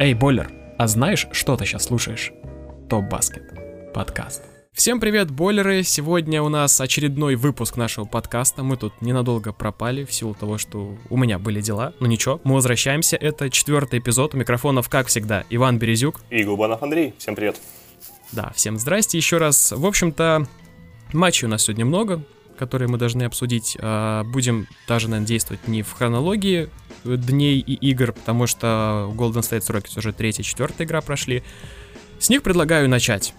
[0.00, 2.32] Эй, Бойлер, а знаешь, что ты сейчас слушаешь?
[2.88, 3.42] Топ Баскет.
[3.92, 4.42] Подкаст.
[4.72, 5.82] Всем привет, бойлеры!
[5.82, 8.62] Сегодня у нас очередной выпуск нашего подкаста.
[8.62, 11.92] Мы тут ненадолго пропали в силу того, что у меня были дела.
[12.00, 13.16] Но ничего, мы возвращаемся.
[13.16, 14.34] Это четвертый эпизод.
[14.34, 16.22] У микрофонов, как всегда, Иван Березюк.
[16.30, 17.12] И Губанов Андрей.
[17.18, 17.60] Всем привет.
[18.32, 19.70] Да, всем здрасте еще раз.
[19.70, 20.46] В общем-то,
[21.12, 22.24] матчей у нас сегодня много,
[22.60, 23.76] которые мы должны обсудить.
[23.80, 26.68] А, будем даже, наверное, действовать не в хронологии
[27.04, 31.42] дней и игр, потому что Golden State Rockets уже третья, четвертая игра прошли.
[32.18, 33.32] С них предлагаю начать.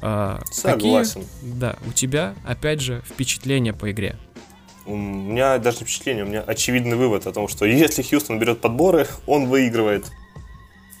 [0.00, 1.22] А, Согласен.
[1.22, 4.16] Какие, да, у тебя, опять же, впечатления по игре?
[4.86, 8.60] У меня даже не впечатление, у меня очевидный вывод о том, что если Хьюстон берет
[8.60, 10.06] подборы, он выигрывает.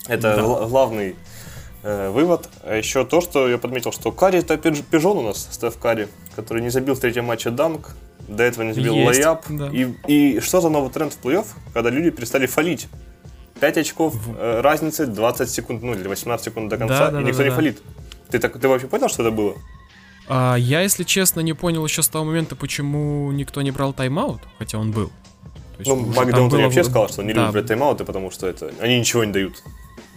[0.08, 0.42] Это да.
[0.42, 1.14] главный э,
[1.82, 2.48] вывод.
[2.62, 6.62] А еще то, что я подметил, что Карри это пижон у нас, Стеф Карри, который
[6.62, 7.94] не забил в третьем матче данк,
[8.28, 9.44] до этого не забил Есть, layup.
[9.48, 9.68] Да.
[9.72, 12.88] И, и что за новый тренд в плей-офф, когда люди перестали фалить.
[13.60, 17.28] 5 очков э, разницы, 20 секунд, ну или 18 секунд до конца, да, и да,
[17.28, 17.56] никто да, не да.
[17.56, 17.82] фалит.
[18.30, 19.54] Ты, так, ты вообще понял, что это было?
[20.28, 24.40] А, я, если честно, не понял еще с того момента, почему никто не брал тайм-аут,
[24.58, 25.10] хотя он был.
[25.84, 27.40] ну, Майк Д'Антони вообще сказал, что он не да.
[27.40, 29.62] любит брать тайм-ауты, потому что это они ничего не дают.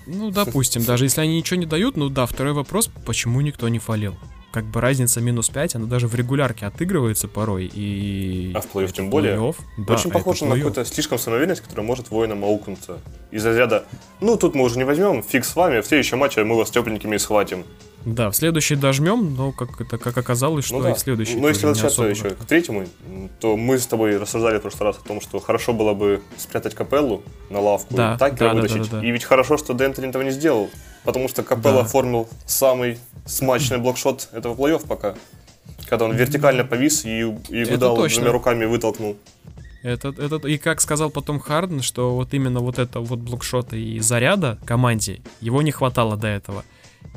[0.05, 3.79] Ну, допустим, даже если они ничего не дают, ну да, второй вопрос, почему никто не
[3.79, 4.15] фалил?
[4.53, 7.65] как бы разница минус 5, она даже в регулярке отыгрывается порой.
[7.73, 8.51] И...
[8.53, 9.35] А в плей-офф тем более.
[9.35, 12.99] Плей да, Очень похоже на какую-то слишком самоуверенность, которая может воинам аукнуться.
[13.31, 13.85] Из разряда,
[14.21, 17.17] ну тут мы уже не возьмем, фиг с вами, в следующем матче мы вас тепленькими
[17.17, 17.65] схватим.
[18.05, 20.91] Да, в следующий дожмем, но как, это, как оказалось, что ну, да.
[20.91, 21.35] и в следующий.
[21.35, 22.85] Ну, если возвращаться еще к третьему,
[23.39, 26.75] то мы с тобой рассуждали в прошлый раз о том, что хорошо было бы спрятать
[26.75, 28.83] капеллу на лавку да, и так да, вытащить.
[28.83, 29.07] Да, да, да.
[29.07, 30.69] И ведь хорошо, что Дентон этого не сделал.
[31.03, 31.81] Потому что Капелла да.
[31.81, 35.15] оформил самый смачный блокшот этого плей-офф пока.
[35.87, 39.17] Когда он вертикально повис и, и Гудал двумя руками вытолкнул.
[39.83, 43.99] Это, это, и как сказал потом Харден, что вот именно вот это вот блокшота и
[43.99, 46.63] заряда команде, его не хватало до этого.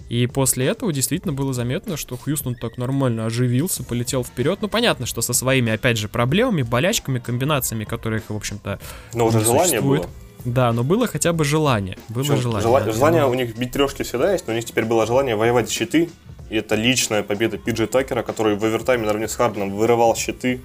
[0.09, 4.59] И после этого действительно было заметно, что Хьюстон так нормально оживился, полетел вперед.
[4.61, 8.79] Ну, понятно, что со своими, опять же, проблемами, болячками, комбинациями, которых, в общем-то,
[9.15, 10.03] Но уже желание существует.
[10.03, 10.11] было.
[10.45, 11.99] Да, но было хотя бы желание.
[12.09, 12.63] Было Причем желание.
[12.63, 12.81] Жела...
[12.81, 15.69] Да, желание у них бить трешки всегда есть, но у них теперь было желание воевать
[15.69, 16.09] щиты.
[16.51, 20.61] И это личная победа Пиджи Такера, который в овертайме наравне с Харденом вырывал щиты,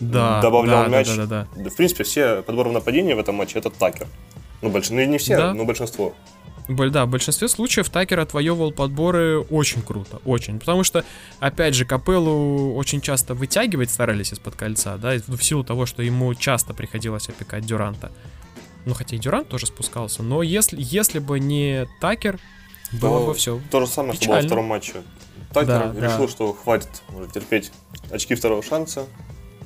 [0.00, 1.08] да, добавлял да, мяч.
[1.08, 1.70] Да, да, да, да.
[1.70, 4.06] В принципе, все подборы нападения в этом матче это Такер.
[4.62, 4.88] Ну, больш...
[4.88, 5.54] ну не все, да.
[5.54, 6.14] но большинство.
[6.68, 10.58] Да, в большинстве случаев Такер отвоевывал подборы очень круто, очень.
[10.58, 11.04] Потому что,
[11.40, 16.34] опять же, Капеллу очень часто вытягивать старались из-под кольца, да, в силу того, что ему
[16.34, 18.12] часто приходилось опекать Дюранта.
[18.84, 20.22] Ну, хотя и Дюрант тоже спускался.
[20.22, 22.38] Но если, если бы не Такер,
[22.92, 23.60] было то, бы все.
[23.70, 24.22] То же самое, печально.
[24.22, 25.02] что было во втором матче.
[25.52, 26.28] Такер да, решил, да.
[26.28, 27.72] что хватит может, терпеть
[28.10, 29.06] очки второго шанса.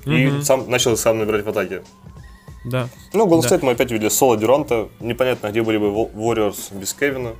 [0.04, 0.12] Угу.
[0.12, 1.82] И сам начал сам набирать в атаке.
[2.64, 2.88] Да.
[3.12, 3.58] Ну, Golden да.
[3.62, 4.88] мы опять видели соло Дюранта.
[5.00, 7.32] Непонятно, где были бы Warriors без Кевина.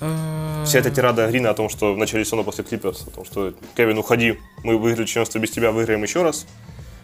[0.00, 0.64] А.
[0.66, 3.54] Вся эта тирада Грина о том, что в начале сезона после Клиперс, о том, что
[3.76, 6.46] Кевин, уходи, мы выиграли чемпионство без тебя, выиграем еще раз.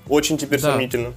[0.08, 0.72] Очень теперь да.
[0.72, 1.12] сомнительно.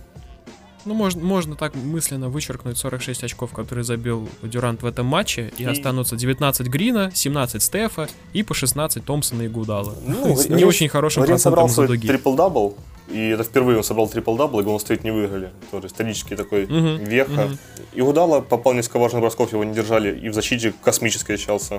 [0.85, 5.63] Ну, можно, можно так мысленно вычеркнуть 46 очков, которые забил Дюрант в этом матче, и,
[5.63, 5.65] и...
[5.65, 9.95] останутся 19 Грина, 17 Стефа и по 16 Томпсона и Игудала.
[10.05, 12.75] Ну, с не очень хорошим Грин собрал свой трипл-дабл,
[13.11, 15.51] и это впервые он собрал трипл-дабл, и Голден Стейт не выиграли.
[15.69, 17.31] Тоже исторический такой uh-huh, веха.
[17.31, 17.57] Угу.
[17.93, 21.71] Игудала попал несколько важных бросков, его не держали, и в защите космической сейчас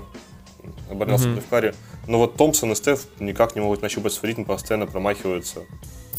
[0.91, 1.41] оборонялся uh-huh.
[1.41, 1.75] в каре.
[2.06, 5.60] Но вот Томпсон и Стеф никак не могут нащупать свой ритм, постоянно промахиваются.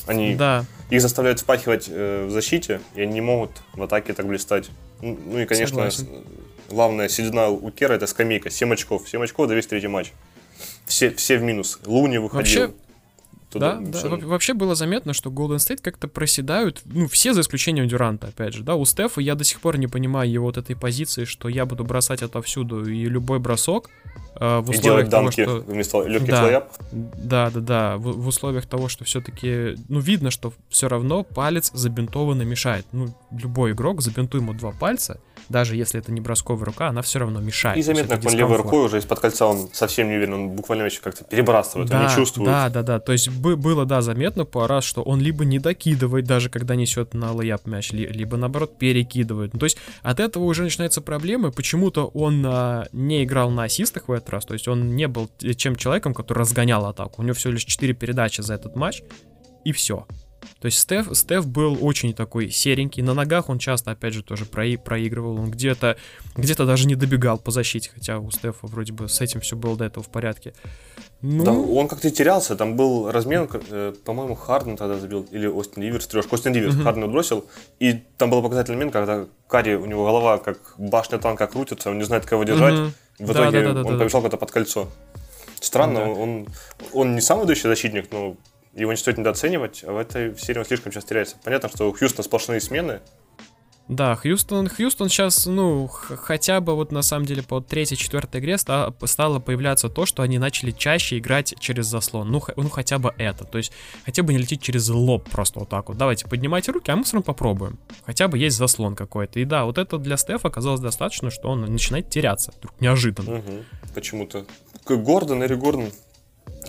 [0.06, 0.66] Они да.
[0.90, 4.70] их заставляют впахивать э, в защите, и они не могут в атаке так блистать.
[5.02, 6.26] Ну, ну и, конечно, Согласен.
[6.70, 8.50] главная седина у Кера это скамейка.
[8.50, 9.08] 7 очков.
[9.08, 10.12] 7 очков до весь третий матч.
[10.86, 11.80] Все, все в минус.
[11.86, 12.62] Луни выходил.
[12.62, 12.76] Вообще,
[13.54, 14.10] Туда, да, да.
[14.26, 18.64] Вообще было заметно, что Golden State как-то проседают, ну, все за исключением Дюранта, опять же,
[18.64, 21.68] да, у Стефа я до сих пор не понимаю его вот этой позиции, что я
[21.68, 23.92] буду бросать отовсюду, и любой бросок
[24.38, 25.64] э, в условиях и того, что...
[25.68, 26.72] вместо легких да, лояп.
[26.92, 31.70] Да, да, да, в, в условиях того, что все-таки, ну, видно, что все равно палец
[31.74, 32.88] забинтованно мешает.
[32.92, 35.20] Ну, любой игрок, забинтуй ему два пальца,
[35.50, 37.78] даже если это не бросковая рука, она все равно мешает.
[37.78, 40.84] И заметно, как он левой рукой уже из-под кольца, он совсем не уверен, он буквально
[40.84, 42.48] еще как-то перебрасывает, да, он не чувствует.
[42.48, 46.26] Да, да, да, то есть было, да, заметно по раз, что он либо не докидывает,
[46.26, 49.54] даже когда несет на лояп мяч, либо наоборот перекидывает.
[49.54, 54.08] Ну, то есть от этого уже начинаются проблемы, почему-то он а, не играл на ассистах
[54.08, 57.36] в этот раз, то есть он не был чем человеком, который разгонял атаку, у него
[57.36, 59.04] всего лишь 4 передачи за этот матч,
[59.64, 60.06] и все.
[60.60, 64.46] То есть Стеф, Стеф был очень такой серенький, на ногах он часто, опять же, тоже
[64.46, 65.98] прои, проигрывал, он где-то
[66.36, 69.78] где даже не добегал по защите, хотя у Стефа вроде бы с этим все было
[69.78, 70.54] до этого в порядке.
[71.22, 71.44] Ну...
[71.46, 76.08] Да, он как-то терялся, там был размен, э, по-моему, Харден тогда забил, или Остин Ливерс,
[76.08, 76.84] трешку, Остин Ливерс, uh-huh.
[76.84, 77.46] Харден отбросил,
[77.80, 81.98] и там был показательный момент, когда Карри, у него голова как башня танка крутится, он
[81.98, 82.92] не знает, кого держать, uh-huh.
[83.20, 84.28] в итоге да, да, да, он да, побежал да.
[84.28, 84.90] куда-то под кольцо.
[85.62, 86.08] Странно, да.
[86.08, 86.48] он,
[86.92, 88.36] он не самый идущий защитник, но
[88.76, 91.36] его не стоит недооценивать, а в этой серии он слишком часто теряется.
[91.44, 93.02] Понятно, что у Хьюстона сплошные смены,
[93.90, 98.58] да, Хьюстон, Хьюстон сейчас, ну, хотя бы вот на самом деле по третьей, четвертой игре
[98.58, 102.32] ста, стало появляться то, что они начали чаще играть через заслон.
[102.32, 103.44] Ну, ну, хотя бы это.
[103.44, 103.74] То есть,
[104.06, 105.98] хотя бы не лететь через лоб просто вот так вот.
[105.98, 107.78] Давайте, поднимайте руки, а мы все равно попробуем.
[108.06, 109.42] Хотя бы есть заслон какой-то.
[109.42, 112.54] И да, вот это для Стефа оказалось достаточно, что он начинает теряться.
[112.60, 113.40] Вдруг неожиданно.
[113.40, 114.46] Угу, почему-то.
[114.86, 115.92] Гордон, Эри Гордон,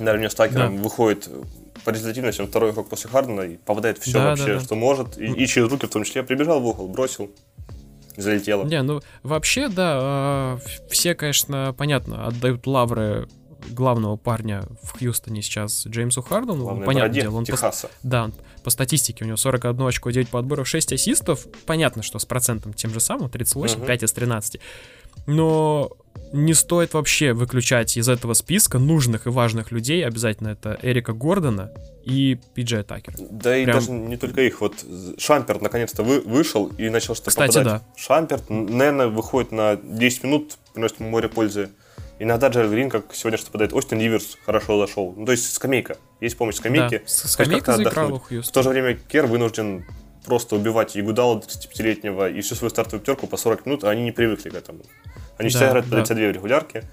[0.00, 0.82] наверное, с Такером да.
[0.82, 1.28] выходит
[1.84, 4.60] по результативности он второй игрок после Хардена и попадает все да, вообще, да, да.
[4.60, 5.18] что может.
[5.18, 7.30] И, и через руки в том числе прибежал в угол, бросил.
[8.16, 8.64] Залетело.
[8.64, 13.28] Не, ну вообще, да, э, все, конечно, понятно, отдают лавры
[13.70, 16.64] главного парня в Хьюстоне сейчас Джеймсу Хардену.
[16.64, 17.88] Главное, Понятное дело, он Техаса.
[17.88, 18.30] По, да,
[18.62, 21.46] по статистике у него 41 очко, 9 подборов, 6 ассистов.
[21.66, 23.86] Понятно, что с процентом тем же самым, 38, uh-huh.
[23.86, 24.60] 5 из 13.
[25.26, 25.90] Но
[26.32, 30.04] не стоит вообще выключать из этого списка нужных и важных людей.
[30.04, 31.70] Обязательно это Эрика Гордона
[32.02, 33.14] и Пиджей Такер.
[33.18, 33.78] Да и Прям...
[33.78, 34.60] даже не только их.
[34.60, 34.74] Вот
[35.16, 37.82] Шамперт наконец-то вы, вышел и начал что-то Кстати, попадать.
[37.82, 37.88] да.
[37.96, 41.70] Шамперт, наверное, выходит на 10 минут, приносит море пользы.
[42.18, 45.14] Иногда Джерри Грин, как сегодня что попадает, Остин Ливерс хорошо зашел.
[45.16, 45.96] Ну, то есть скамейка.
[46.20, 46.98] Есть помощь скамейки.
[46.98, 49.84] Да, скамейка заиграла В то же время Кер вынужден
[50.24, 54.12] просто убивать Ягудала 35-летнего и всю свою стартовую пятерку по 40 минут, а они не
[54.12, 54.80] привыкли к этому.
[55.38, 56.28] Они да, всегда играют по 32 да.
[56.28, 56.84] в регулярке,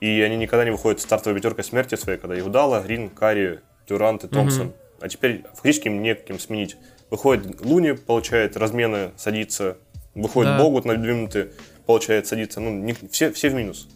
[0.00, 4.24] и они никогда не выходят в стартовой пятеркой смерти своей, когда Ягудала, Грин, Карри, Дюрант
[4.24, 4.68] и Томпсон.
[4.68, 4.74] Угу.
[5.00, 6.76] А теперь фактически им неким сменить.
[7.10, 9.76] Выходит Луни, получает размены, садится.
[10.14, 10.58] Выходит да.
[10.58, 11.52] Богут на 2 минуты,
[11.86, 12.60] получает садиться.
[12.60, 13.88] Ну, не, все, все в минус.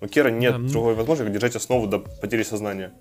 [0.00, 0.68] У Кера нет да, ну...
[0.68, 2.92] другой возможности держать основу до потери сознания.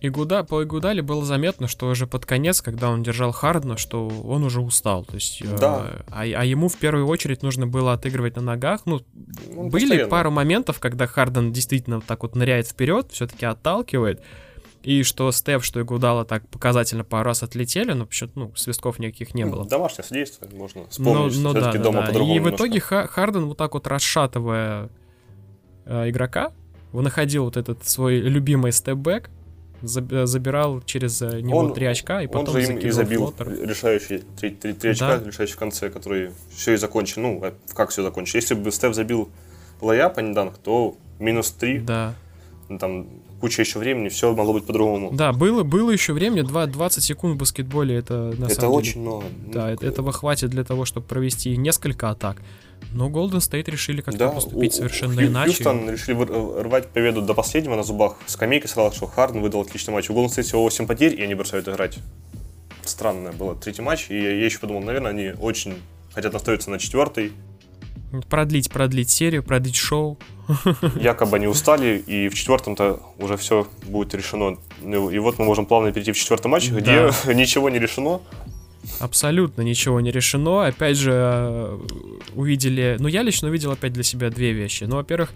[0.00, 4.44] Игуда, по Игудале было заметно, что уже под конец, когда он держал Хардна, что он
[4.44, 5.04] уже устал.
[5.04, 5.90] То есть, э, да.
[5.90, 8.82] э, а, а ему в первую очередь нужно было отыгрывать на ногах.
[8.84, 9.00] Ну,
[9.56, 10.08] он были постоянно.
[10.08, 14.22] пару моментов, когда Харден действительно так вот ныряет вперед, все-таки отталкивает.
[14.84, 19.34] И что Стеф, что Игудала так показательно пару раз отлетели, но почему ну, свистков никаких
[19.34, 19.66] не было.
[19.66, 21.36] Домашнее содействие можно вспомнить.
[21.38, 22.12] Но, но да, да, дома да.
[22.12, 22.52] И немножко.
[22.52, 24.90] в итоге Харден вот так вот расшатывая
[25.84, 26.52] э, игрока,
[26.92, 29.30] находил вот этот свой любимый степбэк,
[29.82, 34.22] забирал через э, него он, три очка и потом он же им и забил решающий
[34.38, 35.26] три, три, три очка, да.
[35.26, 37.22] решающий в конце, который все и закончил.
[37.22, 38.38] Ну, э, как все закончил?
[38.38, 39.28] Если бы Стеф забил
[39.80, 41.78] layup, а не данк, то минус три.
[41.78, 42.14] Да.
[42.68, 43.06] Ну, там
[43.40, 45.10] куча еще времени, все могло быть по-другому.
[45.12, 48.94] Да, было, было еще времени, 2, 20 секунд в баскетболе, это на это самом очень
[48.94, 49.24] деле, много.
[49.46, 52.42] Да, ну, этого хватит для того, чтобы провести несколько атак.
[52.92, 55.52] Но Голден Стейт решили как-то да, поступить у, совершенно у, иначе.
[55.52, 58.16] Хьюстон решили рвать победу до последнего на зубах.
[58.26, 60.08] Скамейка сказала, что Харден выдал отличный матч.
[60.10, 61.98] У Голден Стейт всего 8 потерь, и они бросают играть.
[62.84, 65.74] Странное было третий матч, и я, я еще подумал, наверное, они очень
[66.14, 67.32] хотят настроиться на четвертый.
[68.30, 70.18] Продлить, продлить серию, продлить шоу.
[70.98, 74.56] Якобы они устали, и в четвертом-то уже все будет решено.
[74.80, 76.80] Ну, и вот мы можем плавно перейти в четвертый матч, да.
[76.80, 78.20] где ничего не решено.
[79.00, 80.66] Абсолютно ничего не решено.
[80.66, 81.78] Опять же, э,
[82.34, 82.96] увидели...
[82.98, 84.84] Ну, я лично увидел опять для себя две вещи.
[84.84, 85.32] Ну, во-первых,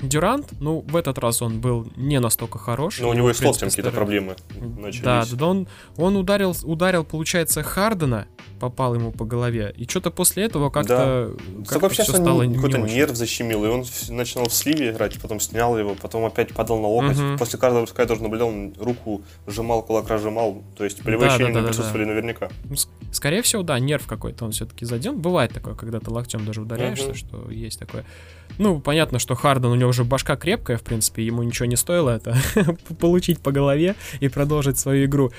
[0.00, 3.00] Дюрант, ну, в этот раз он был не настолько хорош.
[3.00, 4.36] Но у него и с какие-то проблемы
[4.78, 5.02] начались.
[5.02, 8.26] Да, да, он, он ударил, ударил, получается, Хардена,
[8.60, 11.64] попал ему по голове, и что-то после этого как-то да.
[11.66, 15.78] как вообще все стало какой-то нерв защемил, и он начинал в сливе играть, потом снял
[15.78, 17.18] его, потом опять падал на локоть.
[17.18, 17.38] Угу.
[17.38, 21.34] После каждого броска я тоже наблюдал, он руку сжимал, кулак разжимал, то есть болевые да,
[21.34, 22.10] ощущения да, да, присутствовали да.
[22.10, 22.48] наверняка.
[22.64, 22.76] Ну,
[23.12, 25.14] скорее всего, да, нерв какой-то он все-таки задел.
[25.14, 27.14] Бывает такое, когда ты локтем даже ударяешься, угу.
[27.14, 28.04] что есть такое.
[28.58, 32.10] Ну, понятно, что Харден, у него уже башка крепкая, в принципе, ему ничего не стоило
[32.10, 32.36] это
[32.98, 35.30] получить по голове и продолжить свою игру.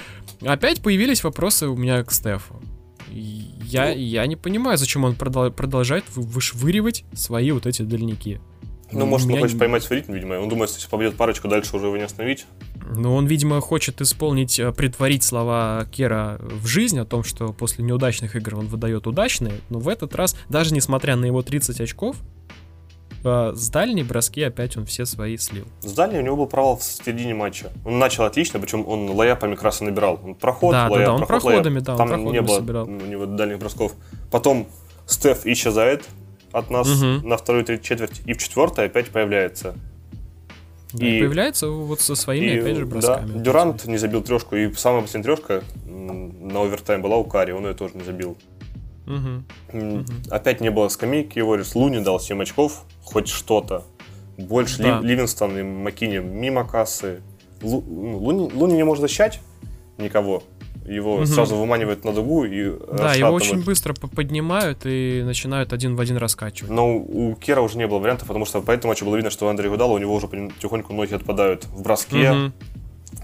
[0.46, 2.62] Опять появились вопросы у меня к Стефу.
[3.10, 8.40] Я, ну, я не понимаю, зачем он продол- продолжает вышвыривать свои вот эти дальники.
[8.92, 10.36] Ну, может, он хочет поймать свой ритм, видимо.
[10.36, 12.46] Он думает, что если побьет парочку, дальше уже его не остановить.
[12.96, 17.84] Ну, он, видимо, хочет исполнить, э, притворить слова Кера в жизнь о том, что после
[17.84, 19.56] неудачных игр он выдает удачные.
[19.70, 22.16] Но в этот раз, даже несмотря на его 30 очков,
[23.28, 25.66] э, с дальней броски опять он все свои слил.
[25.82, 27.72] С дальней у него был провал в середине матча.
[27.86, 30.20] Он начал отлично, причем он лаяпами как раз и набирал.
[30.24, 31.86] Он проход, да, лаяп, да, да, он проход, проходами, лаяп.
[31.86, 32.88] да, он Там проходами не было собирал.
[32.88, 33.94] у него дальних бросков.
[34.32, 34.68] Потом
[35.06, 36.04] Стеф исчезает
[36.52, 37.28] от нас угу.
[37.28, 39.76] на вторую третью четверть, и в четвертой опять появляется.
[40.94, 43.34] Да, и, появляется вот со своими, и, опять же, бросками.
[43.34, 47.66] Да, Дюрант не забил трешку, и самая последняя трешка на овертайм была у Кари, он
[47.68, 48.38] ее тоже не забил.
[49.08, 50.06] Угу.
[50.30, 53.86] Опять не было скамейки, его Луни дал 7 очков, хоть что-то.
[54.38, 55.00] Больше да.
[55.00, 57.22] Ливинстон и Макини мимо кассы.
[57.62, 59.40] Лу, ну, Луни, Луни не может защищать
[59.98, 60.44] никого.
[60.86, 61.26] Его угу.
[61.26, 66.18] сразу выманивают на дугу и Да, его очень быстро поднимают и начинают один в один
[66.18, 66.72] раскачивать.
[66.72, 69.48] Но у Кера уже не было вариантов, потому что по этому матчу было видно, что
[69.48, 72.32] у Андрея Гудала у него уже потихоньку ноги отпадают в броске.
[72.32, 72.52] Угу.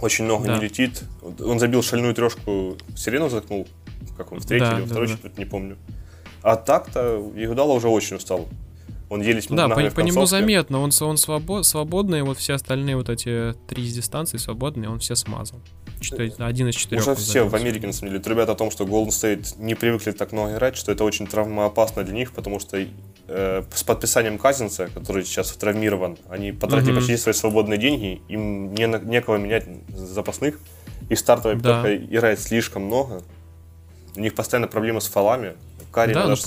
[0.02, 0.58] Очень много да.
[0.58, 1.04] не летит.
[1.40, 3.68] Он забил шальную трешку, сирену заткнул.
[4.18, 5.14] Как он, в третий да, или во второй да.
[5.14, 5.78] четверть, не помню.
[6.42, 8.48] А так-то Игудала уже очень устал.
[9.10, 13.10] Он еле Да, по, по нему заметно, он, он свобод, свободный, вот все остальные вот
[13.10, 15.60] эти три дистанции свободные, он все смазал.
[16.02, 17.04] Четыре, один из четырех.
[17.04, 20.12] Уже все в Америке, на самом деле, трубят о том, что Golden State не привыкли
[20.12, 22.78] так много играть, что это очень травмоопасно для них, потому что
[23.28, 26.96] э, с подписанием Казинца, который сейчас травмирован, они потратили mm-hmm.
[26.96, 30.60] почти свои свободные деньги, им не, некого менять запасных,
[31.10, 31.96] и стартовая да.
[31.96, 33.22] играет слишком много.
[34.16, 35.56] У них постоянно проблемы с фалами.
[35.92, 36.44] Карри да, даже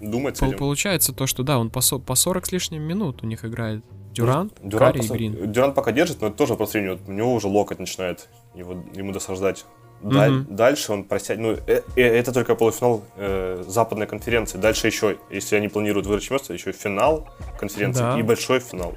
[0.00, 0.58] думать с этим.
[0.58, 3.84] Получается то, что да, он по, по 40 с лишним минут у них играет.
[4.12, 5.52] Дюрант, Дюрант, Карри и Грин.
[5.52, 6.98] Дюрант пока держит, но это тоже по сравнению.
[7.06, 9.64] У него уже локоть начинает его, ему досаждать.
[10.02, 10.54] Даль, mm-hmm.
[10.54, 11.42] Дальше он просядет.
[11.42, 14.56] Ну, э, э, это только полуфинал э, западной конференции.
[14.56, 18.18] Дальше еще, если они планируют выручить место, еще финал конференции да.
[18.18, 18.94] и большой финал.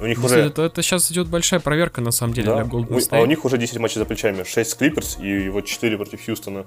[0.00, 0.46] У них Если уже...
[0.46, 2.64] это, это сейчас идет большая проверка, на самом деле, да.
[2.64, 3.18] для Golden State.
[3.18, 4.44] А у них уже 10 матчей за плечами.
[4.44, 6.66] 6 с Клиперс и вот 4 против Хьюстона.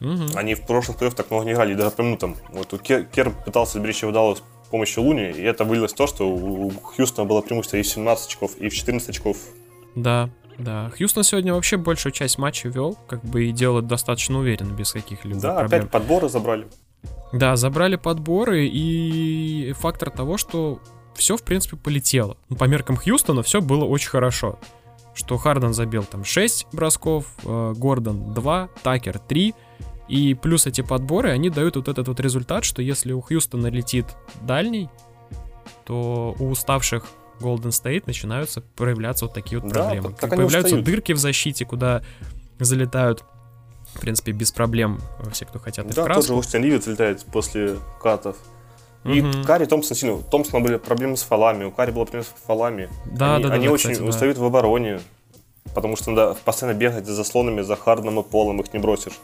[0.00, 0.36] Угу.
[0.36, 2.36] Они в прошлых плей так много не играли, даже по минутам.
[2.50, 6.06] Вот Кер, Кер пытался сберечь его удалось с помощью Луни, и это вылилось в то,
[6.06, 9.36] что у Хьюстона было преимущество и в 17 очков, и в 14 очков.
[9.96, 10.90] Да, да.
[10.96, 15.40] Хьюстон сегодня вообще большую часть матча вел, как бы и делает достаточно уверенно, без каких-либо
[15.40, 15.80] да, проблем.
[15.80, 16.66] опять подборы забрали.
[17.32, 20.80] Да, забрали подборы, и фактор того, что
[21.20, 22.36] все, в принципе, полетело.
[22.48, 24.58] Ну, по меркам Хьюстона все было очень хорошо.
[25.14, 29.54] Что Харден забил там 6 бросков, э, Гордон 2, Такер 3.
[30.08, 34.06] И плюс эти подборы, они дают вот этот вот результат, что если у Хьюстона летит
[34.42, 34.88] дальний,
[35.84, 37.04] то у уставших
[37.40, 40.08] Golden State начинаются проявляться вот такие вот проблемы.
[40.08, 42.02] Да, так, так Появляются дырки в защите, куда
[42.58, 43.24] залетают,
[43.94, 45.00] в принципе, без проблем
[45.32, 48.36] все, кто хотят да, тоже Остин Ливит залетает после катов.
[49.04, 49.44] И угу.
[49.46, 50.16] Карри Томпсон сильно.
[50.16, 52.88] У Томпсона были проблемы с фалами, у Карри было проблемы с фалами.
[53.06, 53.54] Да, они, да, да.
[53.54, 54.42] Они да, очень кстати, устают да.
[54.42, 55.00] в обороне,
[55.74, 59.18] потому что надо постоянно бегать за заслонами, за Хардом и Полом, их не бросишь.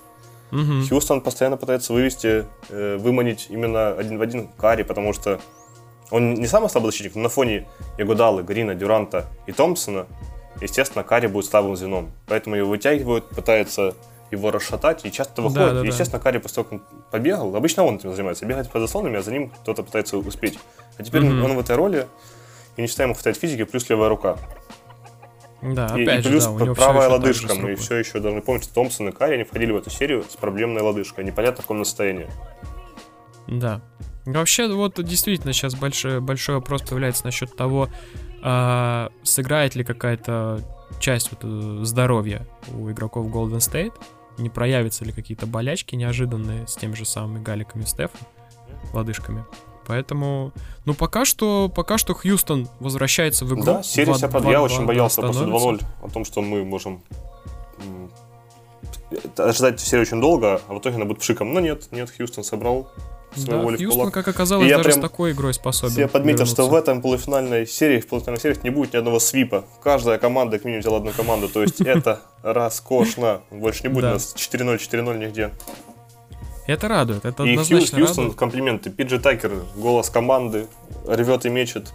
[0.52, 0.88] Угу.
[0.88, 5.40] Хьюстон постоянно пытается вывести, э, выманить именно один в один Карри, потому что
[6.10, 7.66] он не самый слабый защитник, но на фоне
[7.98, 10.06] Ягудалы, Грина, Дюранта и Томпсона,
[10.60, 12.12] естественно, Карри будет слабым звеном.
[12.26, 13.94] Поэтому его вытягивают, пытаются
[14.30, 15.74] его расшатать, и часто выходит.
[15.74, 18.80] Да, да, Естественно, Карри после того, как он побегал, обычно он этим занимается, бегает по
[18.80, 20.58] заслонами, а за ним кто-то пытается успеть.
[20.98, 21.44] А теперь mm-hmm.
[21.44, 22.06] он в этой роли,
[22.76, 24.36] и не считаем, хватает физики, плюс левая рука.
[25.62, 27.54] Да, и, опять и плюс же, да, правая лодыжка.
[27.54, 30.36] Мы все еще должны помнить, что Томпсон и Карри они входили в эту серию с
[30.36, 31.24] проблемной лодыжкой.
[31.24, 32.28] Непонятно в каком состоянии.
[33.46, 33.80] Да.
[34.26, 37.88] Вообще, вот действительно сейчас большой, большой вопрос появляется насчет того,
[38.42, 40.60] а, сыграет ли какая-то
[41.00, 43.92] часть вот, э, здоровья у игроков Golden State
[44.38, 48.18] не проявятся ли какие-то болячки неожиданные с теми же самыми галиками Стефа,
[48.92, 49.44] лодыжками.
[49.86, 50.52] Поэтому,
[50.84, 53.62] ну пока что, пока что Хьюстон возвращается в игру.
[53.62, 54.44] Да, серия себя под...
[54.44, 57.02] Я очень боялся после 2-0 о том, что мы можем
[59.36, 61.54] ожидать серию очень долго, а в итоге она будет пшиком.
[61.54, 62.90] Но нет, нет, Хьюстон собрал
[63.44, 65.96] да, воли Хьюстон, как оказалось, я даже прям с такой игрой способен.
[65.96, 66.62] Я подметил, вернуться.
[66.62, 69.64] что в этом полуфинальной серии, в полуфинальной серии не будет ни одного свипа.
[69.82, 71.48] Каждая команда, как минимум, взяла одну команду.
[71.48, 73.42] То есть это роскошно.
[73.50, 75.50] Больше не будет у нас 4-0, 4-0 нигде.
[76.66, 78.38] Это радует, это и однозначно Хьюстон, радует.
[78.38, 78.90] комплименты.
[78.90, 80.66] Пиджи Такер, голос команды,
[81.06, 81.92] ревет и мечет.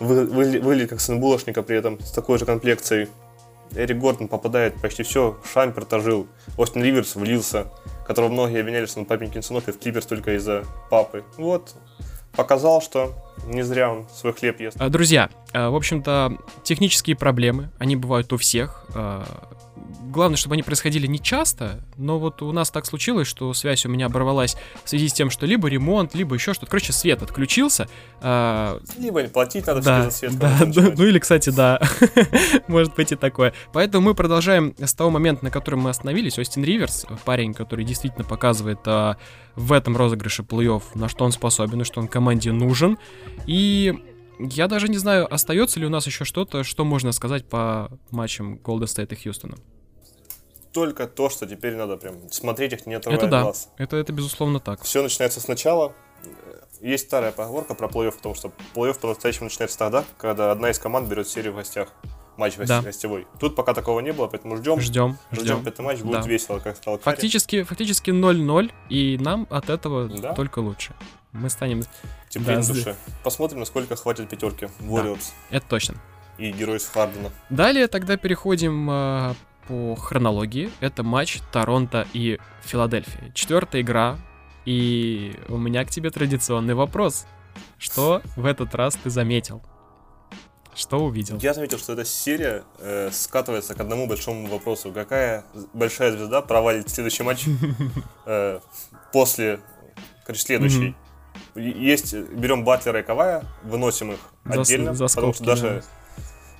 [0.00, 3.08] Вы, вы, выглядит как сын булочника при этом, с такой же комплекцией.
[3.74, 7.66] Эрик Гордон попадает почти все, Шампер ожил, Остин Риверс влился
[8.06, 11.24] которого многие обвиняли, что он папенькин сынок и в Клиперс только из-за папы.
[11.36, 11.74] Вот,
[12.36, 13.14] показал, что
[13.46, 14.76] не зря он свой хлеб ест.
[14.80, 18.84] А, друзья, а, в общем-то, технические проблемы, они бывают у всех.
[20.16, 23.90] Главное, чтобы они происходили не часто, но вот у нас так случилось, что связь у
[23.90, 26.70] меня оборвалась в связи с тем, что либо ремонт, либо еще что-то.
[26.70, 27.86] Короче, свет отключился.
[28.22, 28.80] А...
[28.96, 30.38] Либо платить надо да, за свет.
[30.38, 31.82] Да, да, ну или, кстати, да,
[32.66, 33.52] может быть и такое.
[33.74, 36.38] Поэтому мы продолжаем с того момента, на котором мы остановились.
[36.38, 39.18] Остин Риверс, парень, который действительно показывает а,
[39.54, 42.96] в этом розыгрыше плей-офф, на что он способен и что он команде нужен.
[43.46, 43.94] И
[44.38, 48.54] я даже не знаю, остается ли у нас еще что-то, что можно сказать по матчам
[48.64, 49.56] Golden State и Хьюстона
[50.76, 53.70] только то, что теперь надо прям смотреть их, не отрывая это да, глаз.
[53.78, 54.82] Это, это безусловно так.
[54.82, 55.94] Все начинается сначала.
[56.82, 61.08] есть старая поговорка про плей-офф, потому что плей-офф по-настоящему начинается тогда, когда одна из команд
[61.08, 61.94] берет серию в гостях.
[62.36, 62.82] Матч да.
[62.82, 63.26] гостевой.
[63.40, 64.78] Тут пока такого не было, поэтому ждем.
[64.78, 65.16] Ждем.
[65.32, 66.28] Ждем пятый матч, будет да.
[66.28, 70.34] весело, как сказал Фактически, фактически 0-0, и нам от этого да.
[70.34, 70.92] только лучше.
[71.32, 71.84] Мы станем...
[72.28, 72.96] Теплее да, на душе.
[73.24, 75.32] Посмотрим, насколько хватит пятерки Warriors.
[75.50, 75.94] Да, это точно.
[76.36, 77.30] И герой с Хардена.
[77.48, 79.34] Далее тогда переходим э,
[79.68, 80.70] по хронологии.
[80.80, 83.30] Это матч Торонто и Филадельфия.
[83.34, 84.18] Четвертая игра
[84.66, 87.26] и у меня к тебе традиционный вопрос.
[87.78, 89.62] Что в этот раз ты заметил?
[90.74, 91.38] Что увидел?
[91.38, 94.92] Я заметил, что эта серия э, скатывается к одному большому вопросу.
[94.92, 97.46] Какая большая звезда провалит следующий матч
[98.26, 98.60] э,
[99.12, 99.60] после,
[100.26, 100.94] короче, следующий?
[101.54, 105.82] Есть, берем Батлера и Кавая, выносим их отдельно, потому что даже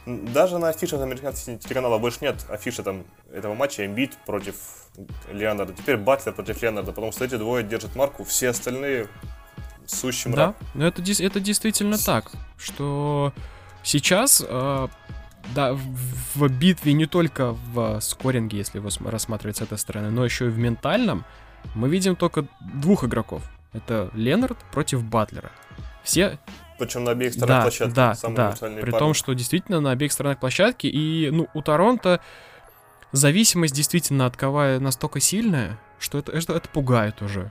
[0.06, 4.54] даже на афишах американских телеканалов больше нет афиши там этого матча Эмбит против
[5.32, 5.72] Леонарда.
[5.72, 9.08] Теперь Батлер против Леонарда, потому что эти двое держат марку, все остальные
[9.86, 13.32] сущим Да, но это, это действительно так, что
[13.82, 14.88] сейчас э,
[15.54, 20.24] да, в, в битве не только в скоринге, если его рассматривать с этой стороны, но
[20.24, 21.24] еще и в ментальном,
[21.74, 23.42] мы видим только двух игроков.
[23.72, 25.50] Это Ленард против Батлера.
[26.02, 26.38] Все
[26.78, 27.94] причем на обеих сторонах да, площадки.
[27.94, 28.54] Да, да.
[28.80, 28.98] При пары.
[28.98, 30.86] том, что действительно на обеих сторонах площадки.
[30.86, 32.20] И ну, у Торонто
[33.12, 37.50] зависимость действительно от Кавая настолько сильная, что это, это, это пугает уже.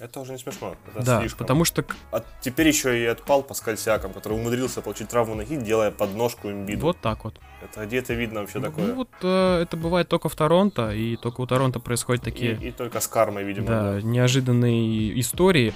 [0.00, 0.76] Это уже не смешно.
[0.94, 1.38] Это да, слишком.
[1.38, 1.84] потому что...
[2.12, 6.86] А теперь еще и отпал Паскаль Сиаком, который умудрился получить травму ноги, делая подножку имбиду.
[6.86, 7.34] Вот так вот.
[7.60, 8.86] Это где это видно вообще ну, такое?
[8.86, 12.54] Ну вот э, это бывает только в Торонто, и только у Торонто происходят такие...
[12.54, 13.66] И, и только с кармой, видимо.
[13.66, 15.74] Да, да, неожиданные истории.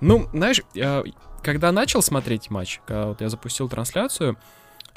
[0.00, 1.02] Ну, знаешь, я,
[1.44, 4.36] когда начал смотреть матч, когда вот я запустил трансляцию,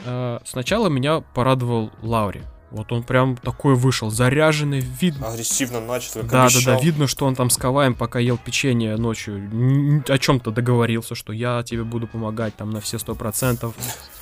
[0.06, 2.44] э, сначала меня порадовал Лаури.
[2.70, 5.30] Вот он прям такой вышел, заряженный, видно.
[5.30, 6.74] Агрессивно начал, как Да, обещал.
[6.74, 11.16] да, да, видно, что он там с Каваем, пока ел печенье ночью, о чем-то договорился,
[11.16, 13.74] что я тебе буду помогать там на все сто процентов.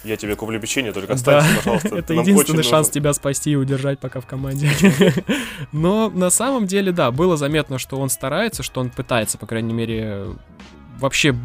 [0.03, 1.55] Я тебе куплю печенье, только останься, да.
[1.57, 1.87] пожалуйста.
[1.95, 4.69] Это единственный шанс тебя спасти и удержать пока в команде.
[5.71, 9.73] Но на самом деле, да, было заметно, что он старается, что он пытается, по крайней
[9.73, 10.27] мере,
[10.99, 11.35] вообще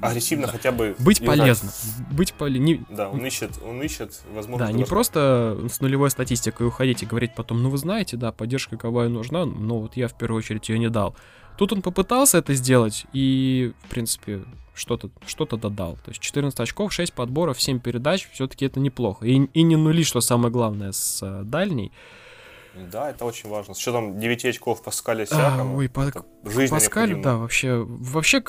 [0.00, 1.72] агрессивно да, хотя бы быть полезным,
[2.10, 2.86] быть полезным.
[2.90, 4.66] Да, он ищет, он ищет, возможно.
[4.66, 8.76] Да, не просто с нулевой статистикой уходить и говорить потом, ну вы знаете, да, поддержка
[8.76, 11.16] Каваю нужна, но вот я в первую очередь ее не дал.
[11.56, 14.42] Тут он попытался это сделать и, в принципе,
[14.74, 15.96] что-то что додал.
[16.04, 19.26] То есть 14 очков, 6 подборов, 7 передач, все-таки это неплохо.
[19.26, 21.92] И, и не нули, что самое главное, с э, дальней.
[22.90, 23.74] Да, это очень важно.
[23.74, 25.72] С учетом 9 очков Паскаля Сиакома.
[25.72, 26.10] А, ой, по,
[26.70, 28.40] Паскаль, да, вообще, вообще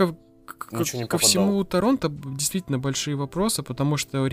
[0.46, 4.28] к, не ко всему Торонто действительно большие вопросы, потому что...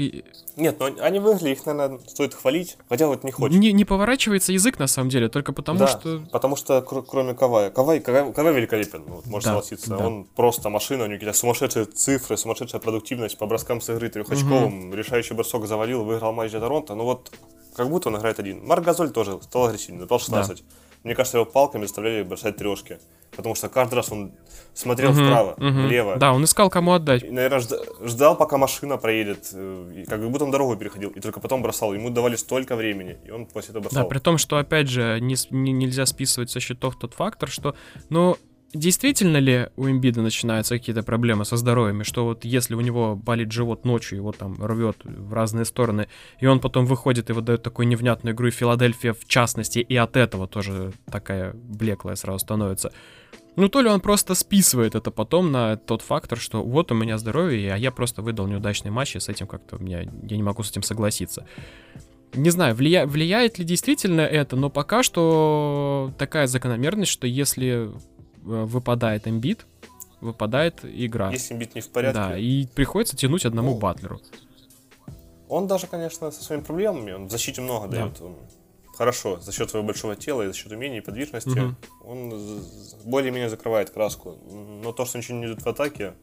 [0.56, 3.58] Нет, ну они выиграли, их, наверное, стоит хвалить, хотя вот не хочет.
[3.58, 6.22] Не, не поворачивается язык, на самом деле, только потому да, что...
[6.32, 9.90] потому что кр- кроме Кавая, Кавай, Кавай, Кавай великолепен, вот, можно да, согласиться.
[9.90, 10.06] Да.
[10.06, 14.88] Он просто машина, у него какие-то сумасшедшие цифры, сумасшедшая продуктивность по броскам с игры трехочковым,
[14.88, 14.96] угу.
[14.96, 17.30] решающий бросок завалил, выиграл матч для Торонто, ну вот
[17.74, 18.66] как будто он играет один.
[18.66, 20.58] Марк Газоль тоже стал агрессивным, дал 16.
[20.58, 20.64] Да.
[21.02, 22.98] Мне кажется, его палками заставляли бросать трешки.
[23.30, 24.32] Потому что каждый раз он
[24.74, 25.86] смотрел угу, вправо, угу.
[25.86, 26.16] влево.
[26.16, 27.22] Да, он искал, кому отдать.
[27.22, 27.62] И, наверное,
[28.02, 29.50] ждал, пока машина проедет.
[29.54, 31.10] Э, как будто он дорогу переходил.
[31.10, 31.94] И только потом бросал.
[31.94, 33.18] Ему давали столько времени.
[33.24, 34.02] И он после этого бросал.
[34.02, 37.74] Да, при том, что, опять же, не, не, нельзя списывать со счетов тот фактор, что,
[38.08, 38.36] ну,
[38.72, 43.52] действительно ли у Эмбида начинаются какие-то проблемы со здоровьем, что вот если у него болит
[43.52, 47.88] живот ночью, его там рвет в разные стороны, и он потом выходит и выдает такую
[47.88, 52.92] невнятную игру, и Филадельфия в частности, и от этого тоже такая блеклая сразу становится.
[53.56, 57.18] Ну, то ли он просто списывает это потом на тот фактор, что вот у меня
[57.18, 60.42] здоровье, а я просто выдал неудачный матч, и с этим как-то у меня, я не
[60.42, 61.46] могу с этим согласиться.
[62.34, 63.06] Не знаю, влия...
[63.06, 67.90] влияет ли действительно это, но пока что такая закономерность, что если
[68.42, 69.66] выпадает имбит,
[70.20, 71.30] выпадает игра.
[71.30, 72.18] Если имбит не в порядке.
[72.18, 74.20] Да, и приходится тянуть одному ну, батлеру.
[75.48, 78.02] Он даже, конечно, со своими проблемами, он в защите много да.
[78.02, 78.20] дает.
[78.20, 78.36] Он
[78.96, 81.74] хорошо, за счет своего большого тела и за счет умений и подвижности, угу.
[82.04, 82.62] он
[83.04, 84.38] более-менее закрывает краску.
[84.82, 86.14] Но то, что ничего не идет в атаке,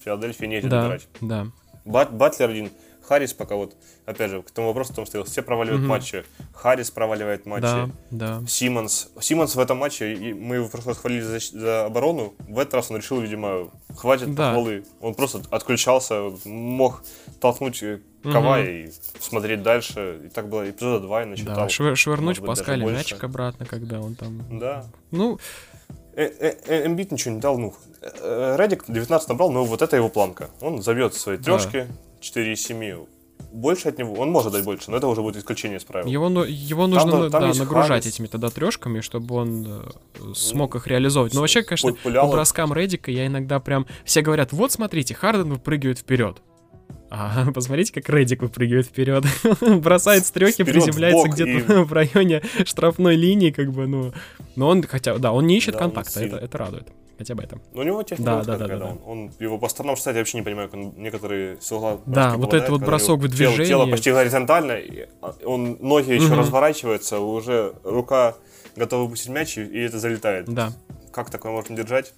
[0.00, 1.08] в Филадельфии не да, добирать.
[1.20, 1.46] Да.
[1.84, 2.70] Бат, Батлер один
[3.06, 3.74] Харрис пока вот,
[4.06, 5.90] опять же, к тому вопросу, том, что все проваливают угу.
[5.90, 6.24] матчи.
[6.54, 7.62] Харрис проваливает матчи.
[7.62, 8.42] Да, да.
[8.46, 9.10] Симмонс.
[9.20, 12.90] Симмонс в этом матче, и мы его раз хвалили за, за оборону, в этот раз
[12.90, 14.48] он решил, видимо, хватит да.
[14.48, 14.84] похвалы.
[15.00, 17.02] Он просто отключался, мог
[17.40, 17.82] толкнуть
[18.22, 18.70] Кавай угу.
[18.70, 20.20] и смотреть дальше.
[20.24, 21.56] И так было эпизода 2 и начитал.
[21.56, 24.58] Да, швыр швырнуть быть, Паскале мячик обратно, когда он там...
[24.58, 24.86] Да.
[25.10, 25.38] Ну...
[26.14, 30.08] Э, э, э, Эмбит ничего не дал, ну, Редик 19 набрал, но вот это его
[30.08, 30.50] планка.
[30.60, 31.94] Он забьет свои трешки, да.
[32.22, 33.06] 4 из 7
[33.52, 36.08] больше от него, он может дать больше, но это уже будет исключение из правил.
[36.08, 40.74] Его, ну, его нужно там, там да, нагружать этими тогда трешками, чтобы он э, смог
[40.74, 41.34] их реализовывать.
[41.34, 43.86] Но вообще, конечно, по броскам Редика я иногда прям...
[44.04, 46.38] Все говорят, вот смотрите, Харден выпрыгивает вперед.
[47.10, 49.24] А, посмотрите, как Редик выпрыгивает вперед.
[49.60, 51.84] Бросает стрелки, приземляется где-то и...
[51.84, 54.12] в районе штрафной линии, как бы, ну.
[54.56, 56.88] Но он, хотя, да, он не ищет да, контакта, это, это радует.
[57.22, 57.60] Хотя бы это.
[57.72, 60.22] Но у него техника, да, да, да, да, Он, он его по сторонам, кстати, я
[60.22, 63.58] вообще не понимаю, как он некоторые с угла Да, вот этот вот бросок в движении.
[63.58, 64.78] Тело, тело почти горизонтально,
[65.20, 66.40] а, он ноги еще угу.
[66.40, 68.34] разворачиваются, уже рука
[68.74, 70.46] готова выпустить мяч, и это залетает.
[70.46, 70.72] Да.
[71.12, 72.12] Как такое можно держать?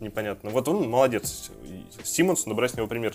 [0.00, 0.48] Непонятно.
[0.48, 1.50] Вот он молодец.
[2.02, 3.14] Симмонс, набрать с него пример.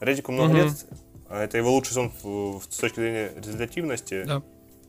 [0.00, 0.56] Редику много угу.
[0.58, 0.86] лет,
[1.28, 4.22] а это его лучший в, с точки зрения результативности.
[4.22, 4.42] Да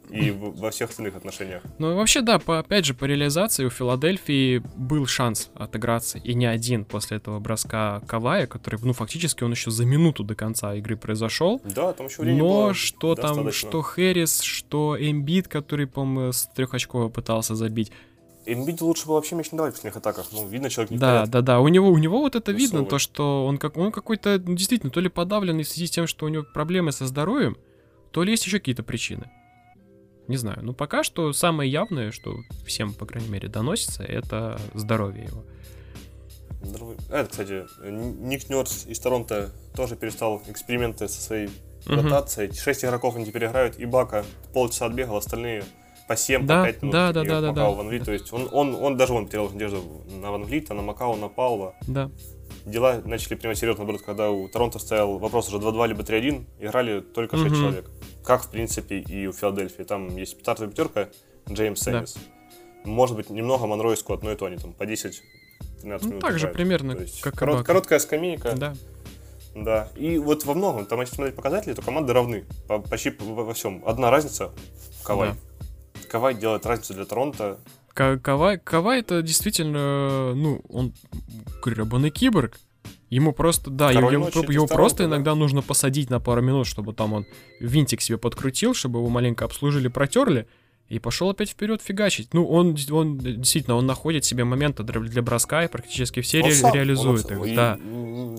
[0.09, 1.63] и во всех остальных отношениях.
[1.79, 6.45] Ну, вообще, да, по, опять же, по реализации у Филадельфии был шанс отыграться, и не
[6.45, 10.95] один после этого броска Кавая, который, ну, фактически он еще за минуту до конца игры
[10.97, 11.61] произошел.
[11.63, 13.43] Да, там еще времени Но было что достаточно.
[13.43, 17.91] там, что Хэрис, что Эмбит, который, по-моему, с трехочкового пытался забить,
[18.49, 20.27] Эмбит лучше было вообще мяч не давать в последних атаках.
[20.31, 21.59] Ну, видно, человек не Да, да, да.
[21.59, 22.61] У него, у него вот это Высовый.
[22.79, 25.91] видно, то, что он, как, он какой-то, ну, действительно, то ли подавленный в связи с
[25.91, 27.57] тем, что у него проблемы со здоровьем,
[28.11, 29.29] то ли есть еще какие-то причины.
[30.27, 30.59] Не знаю.
[30.61, 35.43] Но пока что самое явное, что всем, по крайней мере, доносится, это здоровье его.
[37.09, 41.49] Это, кстати, Ник Нёрс из Торонто тоже перестал эксперименты со своей
[41.85, 42.51] ротацией.
[42.53, 45.63] Шесть игроков они теперь играют, и Бака полчаса отбегал, остальные
[46.07, 46.93] по 7, да, по 5 минут.
[46.93, 47.69] Да, да, да, да, да.
[47.69, 48.05] Ван Влит.
[48.05, 51.27] То есть он, он, он даже он потерял надежду на Ван Влита, на Макао, на
[51.27, 51.75] Паула.
[51.87, 52.09] Да.
[52.67, 56.99] Дела начали принимать серьезный оборот, когда у Торонто стоял вопрос уже 2-2 либо 3-1, играли
[56.99, 57.55] только 6 угу.
[57.55, 57.85] человек.
[58.25, 59.83] Как, в принципе, и у Филадельфии.
[59.83, 61.07] Там есть стартовая пятерка,
[61.49, 62.15] Джеймс Сэмис.
[62.15, 62.19] Да.
[62.83, 65.23] Может быть, немного Монро и Скотт, но и то они там по 10
[65.81, 66.21] 13 ну, минут.
[66.21, 68.53] Так же примерно, как корот, Короткая скамейка.
[68.55, 68.75] Да.
[69.55, 69.89] Да.
[69.95, 72.45] И вот во многом, там, если смотреть показатели, то команды равны.
[72.67, 73.81] По, почти во всем.
[73.85, 74.51] Одна разница
[75.03, 75.29] Кавай.
[75.29, 76.01] Да.
[76.09, 77.59] Кавай делает разницу для Торонто.
[77.97, 80.93] Кавай, Кавай это действительно, ну, он
[81.63, 82.59] гребаный киборг.
[83.09, 85.05] Ему просто, да, ему, его, его просто да?
[85.05, 87.25] иногда нужно посадить на пару минут, чтобы там он
[87.59, 90.47] винтик себе подкрутил, чтобы его маленько обслужили, протерли,
[90.89, 92.33] и пошел опять вперед фигачить.
[92.33, 96.73] Ну, он, он действительно, он находит себе моменты для, броска и практически все ре, сам,
[96.73, 97.51] реализует он, их.
[97.51, 97.77] И, да.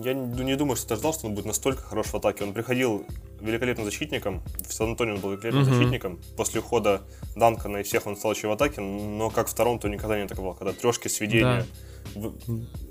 [0.03, 2.43] Я не, думаю, что ты ждал, что он будет настолько хорош в атаке.
[2.43, 3.05] Он приходил
[3.39, 5.73] великолепным защитником, в Сан-Антонио он был великолепным uh-huh.
[5.73, 6.19] защитником.
[6.35, 7.01] После ухода
[7.35, 10.55] Данкана и всех он стал еще в атаке, но как в Торонто никогда не атаковал,
[10.55, 11.61] когда трешки, сведения.
[11.61, 11.65] Да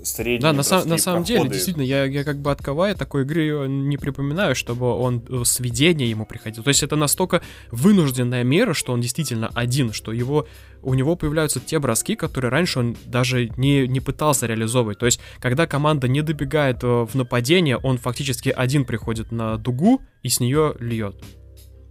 [0.03, 3.23] средние Да, на, сам, на самом деле, действительно, я, я как бы от Кавая такой
[3.23, 6.63] игры не припоминаю, чтобы он э, сведение ему приходил.
[6.63, 10.47] То есть это настолько вынужденная мера, что он действительно один, что его,
[10.81, 14.99] у него появляются те броски, которые раньше он даже не, не пытался реализовывать.
[14.99, 20.01] То есть, когда команда не добегает э, в нападение, он фактически один приходит на дугу
[20.23, 21.15] и с нее льет.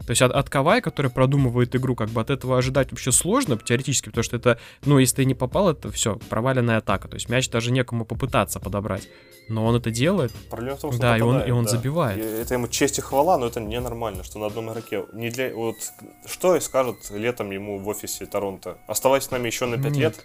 [0.09, 3.59] То есть от, от Кавай, который продумывает игру, как бы от этого ожидать вообще сложно,
[3.59, 7.09] теоретически, потому что это, ну, если ты не попал, это все, проваленная атака.
[7.09, 9.07] То есть мяч даже некому попытаться подобрать.
[9.51, 10.33] Но он это делает.
[10.51, 11.71] Проблема в том, что да, и он, и он да.
[11.71, 12.17] забивает.
[12.17, 15.05] И это ему честь и хвала, но это ненормально, что на одном игроке.
[15.13, 15.77] Не для, вот,
[16.25, 18.79] что и скажут летом ему в офисе Торонто?
[18.87, 20.25] Оставайся с нами еще на 5 лет.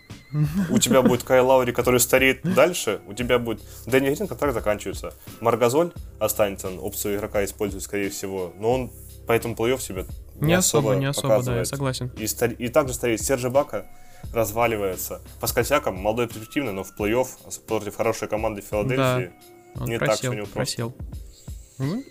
[0.70, 3.02] У тебя будет Кай Лаури, который стареет дальше.
[3.06, 5.14] У тебя будет Дэнни Грин, контракт заканчивается.
[5.42, 8.54] Маргазоль останется, опцию игрока использует, скорее всего.
[8.58, 8.92] Но он
[9.28, 10.06] поэтому плей-офф себя
[10.36, 12.12] не, не особо, особо, не особо, да, я согласен.
[12.18, 12.26] И,
[12.64, 13.86] и также стоит Сержи Бака,
[14.34, 15.22] разваливается.
[15.40, 17.28] По скользякам молодой перспективный, но в плей-офф
[17.68, 19.32] против хорошей команды Филадельфии
[19.76, 20.54] да, не просел, так все непросто.
[20.54, 20.96] Просел.
[21.80, 22.04] Ну,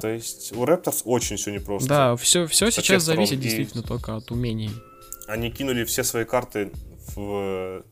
[0.00, 1.88] То есть у Рэпторс очень все непросто.
[1.88, 4.70] Да, все, все сейчас зависит действительно только от умений.
[5.26, 6.70] Они кинули все свои карты
[7.14, 7.82] в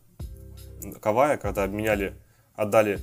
[1.00, 2.14] Кавая, когда обменяли,
[2.55, 3.00] отдали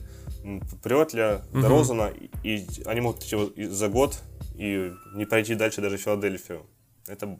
[0.83, 1.67] Прётля, угу.
[1.67, 2.11] Розана,
[2.43, 4.17] и они могут за год
[4.61, 6.67] и не пройти дальше даже Филадельфию.
[7.07, 7.39] Это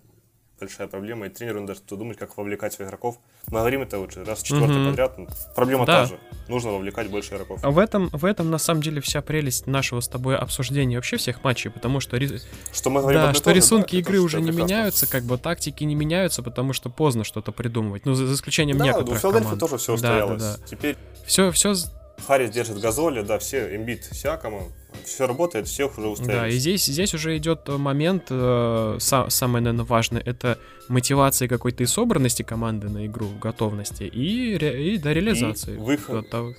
[0.59, 3.19] большая проблема, и тренеру надо что думать, как вовлекать своих игроков.
[3.47, 4.89] Мы говорим это уже раз четвертый mm-hmm.
[4.89, 5.17] подряд.
[5.55, 6.01] Проблема да.
[6.01, 6.19] та же.
[6.47, 7.59] Нужно вовлекать больше игроков.
[7.63, 11.17] А в этом, в этом на самом деле вся прелесть нашего с тобой обсуждения вообще
[11.17, 12.19] всех матчей, потому что,
[12.71, 14.73] что, мы говорим да, что рисунки да, игры уже не прекрасно.
[14.73, 18.05] меняются, как бы тактики не меняются, потому что поздно что-то придумывать.
[18.05, 20.41] Ну, за, за исключением да, некоторых у Филадельфии тоже все устоялось.
[20.41, 20.67] Да, да, да.
[20.67, 20.97] Теперь...
[21.25, 21.75] Все, все
[22.27, 24.71] Харрис держит Газоли, да, все, имбит всякому,
[25.05, 26.41] все работает, всех уже устроились.
[26.41, 31.83] Да, и здесь, здесь уже идет момент, э, сам, самое, наверное, важное, это мотивация какой-то
[31.83, 35.75] и собранности команды на игру, готовности, и, и до реализации.
[35.75, 36.29] И выход.
[36.29, 36.53] До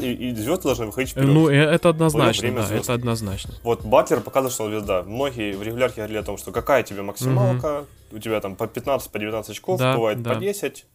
[0.00, 1.28] и, и звезды должны выходить вперед.
[1.28, 2.84] Ну, э, это однозначно, да, звезд.
[2.84, 3.54] это однозначно.
[3.62, 5.02] Вот Батлер показывает, что он звезда.
[5.02, 8.16] Многие в регулярке говорили о том, что какая тебе максималка, угу.
[8.16, 10.34] у тебя там по 15, по 19 очков, да, бывает да.
[10.34, 10.86] по 10,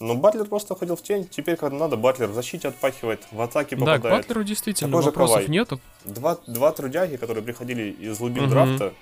[0.00, 1.26] Но Батлер просто ходил в тень.
[1.28, 4.02] Теперь, когда надо, Батлер в защите отпахивает, в атаке попадает.
[4.02, 5.50] Да, к Батлеру действительно Такой вопросов Кавай.
[5.50, 5.80] нету.
[6.04, 8.50] Два, два трудяги, которые приходили из глубин угу.
[8.50, 8.94] драфта,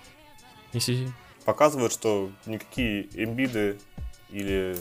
[0.73, 1.09] Если...
[1.45, 3.79] показывают, что никакие эмбиды
[4.31, 4.77] или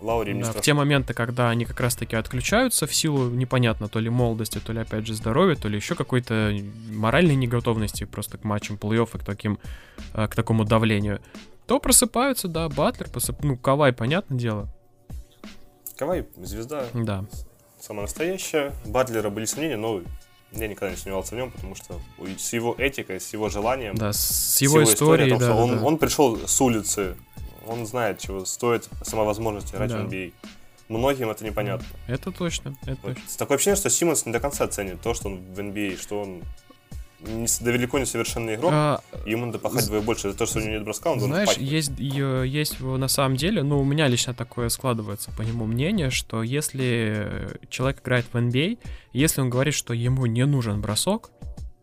[0.00, 4.08] Лаури да, в те моменты, когда они как раз-таки отключаются в силу непонятно то ли
[4.08, 6.56] молодости, то ли опять же здоровья, то ли еще какой-то
[6.90, 9.58] моральной неготовности просто к матчам плей-офф и к, таким,
[10.14, 11.20] э, к такому давлению,
[11.66, 13.42] то просыпаются, да, Батлер, просып...
[13.42, 14.68] ну, Кавай, понятное дело.
[15.98, 16.86] Кавай звезда.
[16.94, 17.24] Да.
[17.80, 18.72] Самая настоящая.
[18.86, 20.00] Батлера были сомнения, но
[20.52, 22.00] я никогда не сомневался в нем, потому что
[22.38, 25.56] с его этикой, с его желанием, да, с его, с его историей, историей том, да,
[25.56, 25.84] он, да.
[25.84, 27.16] он пришел с улицы,
[27.66, 29.98] он знает, чего стоит сама возможность играть да.
[29.98, 30.32] в NBA.
[30.88, 31.86] Многим это непонятно.
[32.06, 33.14] Это точно, это вот.
[33.14, 33.22] точно.
[33.36, 36.44] Такое ощущение, что Симмонс не до конца ценит то, что он в NBA, что он
[37.20, 40.30] не, далеко не совершенный игрок, а, ему надо пахать вдвое больше.
[40.30, 43.80] За то, что у него нет броска, он Знаешь, есть, есть на самом деле, ну,
[43.80, 48.78] у меня лично такое складывается по нему мнение, что если человек играет в NBA,
[49.12, 51.30] если он говорит, что ему не нужен бросок,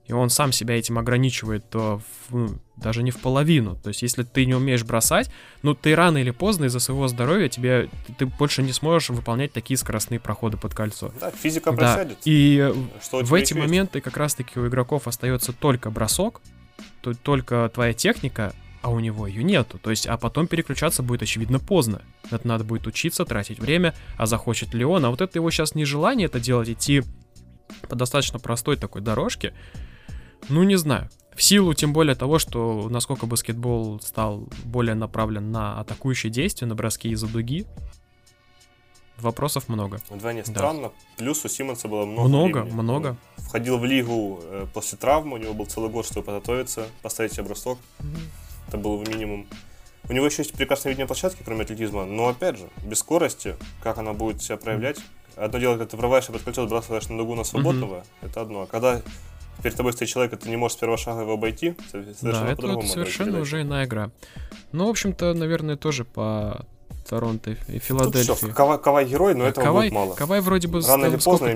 [0.07, 3.75] и он сам себя этим ограничивает, то в, ну, даже не в половину.
[3.81, 5.31] То есть, если ты не умеешь бросать,
[5.63, 9.77] ну, ты рано или поздно из-за своего здоровья тебе ты больше не сможешь выполнять такие
[9.77, 11.11] скоростные проходы под кольцо.
[11.19, 11.77] Да, физика да.
[11.77, 12.17] просядет.
[12.25, 16.41] И Что в эти моменты как раз-таки у игроков остается только бросок,
[17.01, 19.79] то, только твоя техника, а у него ее нету.
[19.79, 22.03] То есть, а потом переключаться будет, очевидно, поздно.
[22.29, 25.03] Это надо будет учиться, тратить время, а захочет ли он.
[25.05, 27.01] А вот это его сейчас нежелание это делать, идти
[27.89, 29.53] по достаточно простой такой дорожке,
[30.49, 31.09] ну, не знаю.
[31.35, 36.75] В силу, тем более того, что насколько баскетбол стал более направлен на атакующие действия, на
[36.75, 37.65] броски из-за дуги,
[39.17, 39.99] вопросов много.
[40.09, 40.51] Вдвойне да.
[40.51, 40.91] странно.
[41.17, 42.81] Плюс у Симмонса было много Много, времени.
[42.81, 43.07] много.
[43.37, 47.33] Он входил в лигу э, после травмы, у него был целый год, чтобы подготовиться, поставить
[47.33, 47.77] себе бросок.
[47.99, 48.67] Mm-hmm.
[48.67, 49.47] Это было минимум.
[50.07, 53.97] У него еще есть прекрасное видение площадки, кроме атлетизма, но опять же, без скорости, как
[53.97, 54.99] она будет себя проявлять.
[55.35, 58.27] Одно дело, когда ты врываешься под кольцо, сбрасываешь на дугу на свободного, mm-hmm.
[58.29, 58.61] это одно.
[58.61, 59.01] А когда
[59.61, 62.51] перед тобой стоит человек, и ты не можешь с первого шага его обойти, совершенно да,
[62.51, 64.11] это, это совершенно уже иная игра.
[64.71, 66.65] Ну, в общем-то, наверное, тоже по
[67.07, 68.27] Торонто и Филадельфии.
[68.27, 70.15] Тут все, Кавай, Кавай герой, но этого Кавай, будет мало.
[70.15, 71.47] Кавай вроде бы Рано или поздно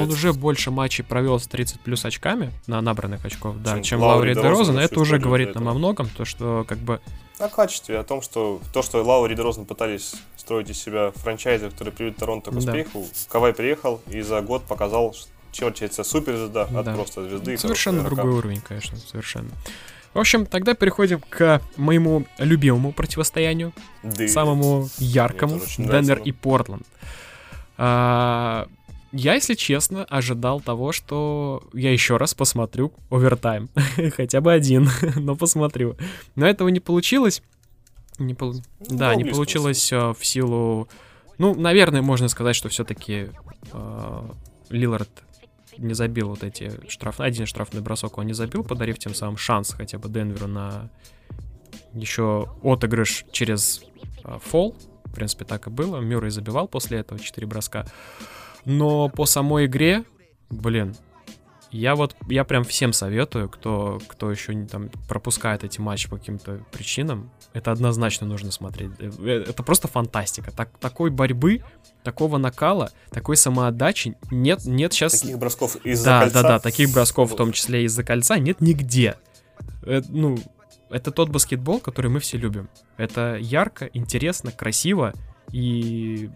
[0.00, 4.02] Он уже больше матчей провел с 30 плюс очками на набранных очков, да, чем, чем
[4.02, 4.78] Лаури Дерозен.
[4.78, 7.00] Это уже говорит нам о многом, то что как бы...
[7.40, 11.92] О качестве, о том, что то, что Лаури Дерозен пытались строить из себя франчайзы, которые
[11.92, 13.06] приведут Торонто к успеху, да.
[13.28, 15.24] Кавай приехал и за год показал, чем
[15.62, 16.80] отличается суперзвезда да.
[16.80, 17.56] от просто звезды.
[17.58, 19.50] Совершенно другой уровень, конечно, совершенно.
[20.14, 23.72] В общем, тогда переходим к моему любимому противостоянию,
[24.04, 24.28] да.
[24.28, 26.86] самому яркому, Денвер и Портленд.
[27.76, 28.68] А,
[29.10, 33.68] я, если честно, ожидал того, что я еще раз посмотрю овертайм.
[34.16, 35.96] Хотя бы один, но посмотрю.
[36.36, 37.42] Но этого не получилось.
[38.18, 38.54] Не пол...
[38.54, 40.88] ну, да, не получилось uh, в силу...
[41.38, 43.30] Ну, наверное, можно сказать, что все-таки
[43.72, 44.34] uh,
[44.70, 45.10] Лилард
[45.78, 49.72] не забил вот эти штрафные, один штрафный бросок он не забил, подарив тем самым шанс
[49.72, 50.90] хотя бы Денверу на
[51.92, 53.82] еще отыгрыш через
[54.24, 54.76] э, фол.
[55.04, 56.00] В принципе, так и было.
[56.00, 57.86] Мюррей забивал после этого 4 броска.
[58.64, 60.04] Но по самой игре,
[60.50, 60.96] блин,
[61.74, 66.16] я вот, я прям всем советую, кто, кто еще не, там пропускает эти матчи по
[66.16, 68.92] каким-то причинам, это однозначно нужно смотреть.
[69.00, 70.52] Э, э, это просто фантастика.
[70.52, 71.64] Так, такой борьбы,
[72.04, 75.20] такого накала, такой самоотдачи нет, нет сейчас...
[75.20, 76.42] Таких бросков из-за да, кольца.
[76.42, 79.16] Да, да, таких бросков, в том числе из-за кольца, нет нигде.
[79.82, 80.38] Это, ну,
[80.90, 82.68] это тот баскетбол, который мы все любим.
[82.96, 85.12] Это ярко, интересно, красиво
[85.50, 86.30] и...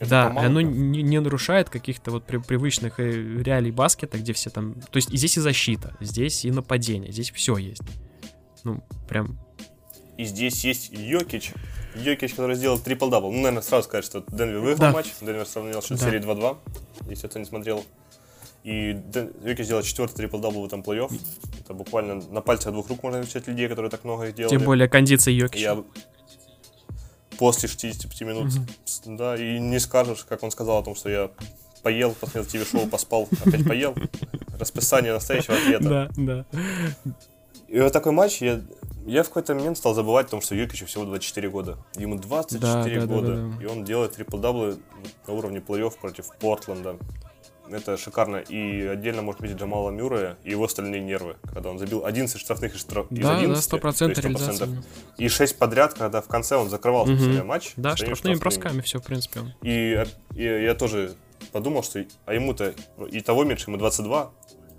[0.00, 0.46] Да, команда.
[0.48, 4.74] оно не, не нарушает каких-то вот при, привычных э, реалий баскета, где все там...
[4.74, 7.82] То есть и здесь и защита, здесь и нападение, здесь все есть.
[8.64, 9.38] Ну, прям...
[10.16, 11.52] И здесь есть Йокич.
[11.96, 13.30] Йокич, который сделал трипл-дабл.
[13.30, 14.92] Ну, наверное, сразу сказать, что Денвер выиграл да.
[14.92, 15.06] матч.
[15.20, 16.10] Денвер сравнял счет да.
[16.10, 16.56] серии 2-2,
[17.08, 17.84] если кто не смотрел.
[18.64, 19.32] И Ден...
[19.42, 21.12] Йокич сделал четвертый трипл-дабл в этом плей-офф.
[21.60, 24.50] Это буквально на пальцах двух рук можно встречать людей, которые так много их делали.
[24.56, 25.60] Тем более кондиция Йокича.
[25.60, 25.84] Я
[27.40, 28.52] после 65 минут.
[28.52, 29.16] Mm-hmm.
[29.16, 31.30] Да, и не скажешь, как он сказал о том, что я
[31.82, 33.94] поел, посмотрел ТВ-шоу, поспал, опять поел.
[34.58, 35.88] Расписание настоящего атлета.
[35.88, 36.44] Да, да.
[37.66, 38.60] И вот такой матч, я,
[39.06, 41.78] я в какой-то момент стал забывать о том, что Юркичу всего 24 года.
[41.96, 43.64] Ему 24 да, года, да, да, да.
[43.64, 44.76] и он делает трипл-даблы
[45.26, 46.98] на уровне плей-офф против Портленда.
[47.72, 48.36] Это шикарно.
[48.36, 52.74] И отдельно можно видеть Джамала Мюррея и его остальные нервы, когда он забил 11 штрафных
[52.74, 53.06] из, штраф...
[53.10, 53.70] да, 11.
[53.70, 54.20] Да, 100%, 100%.
[54.20, 54.68] реализация.
[55.18, 57.16] И 6 подряд, когда в конце он закрывал угу.
[57.16, 57.72] себе матч.
[57.76, 59.40] Да, штрафными, штрафными бросками все, в принципе.
[59.62, 60.04] И,
[60.34, 61.14] и я тоже
[61.52, 62.74] подумал, что а ему-то
[63.10, 64.30] и того меньше, ему 22,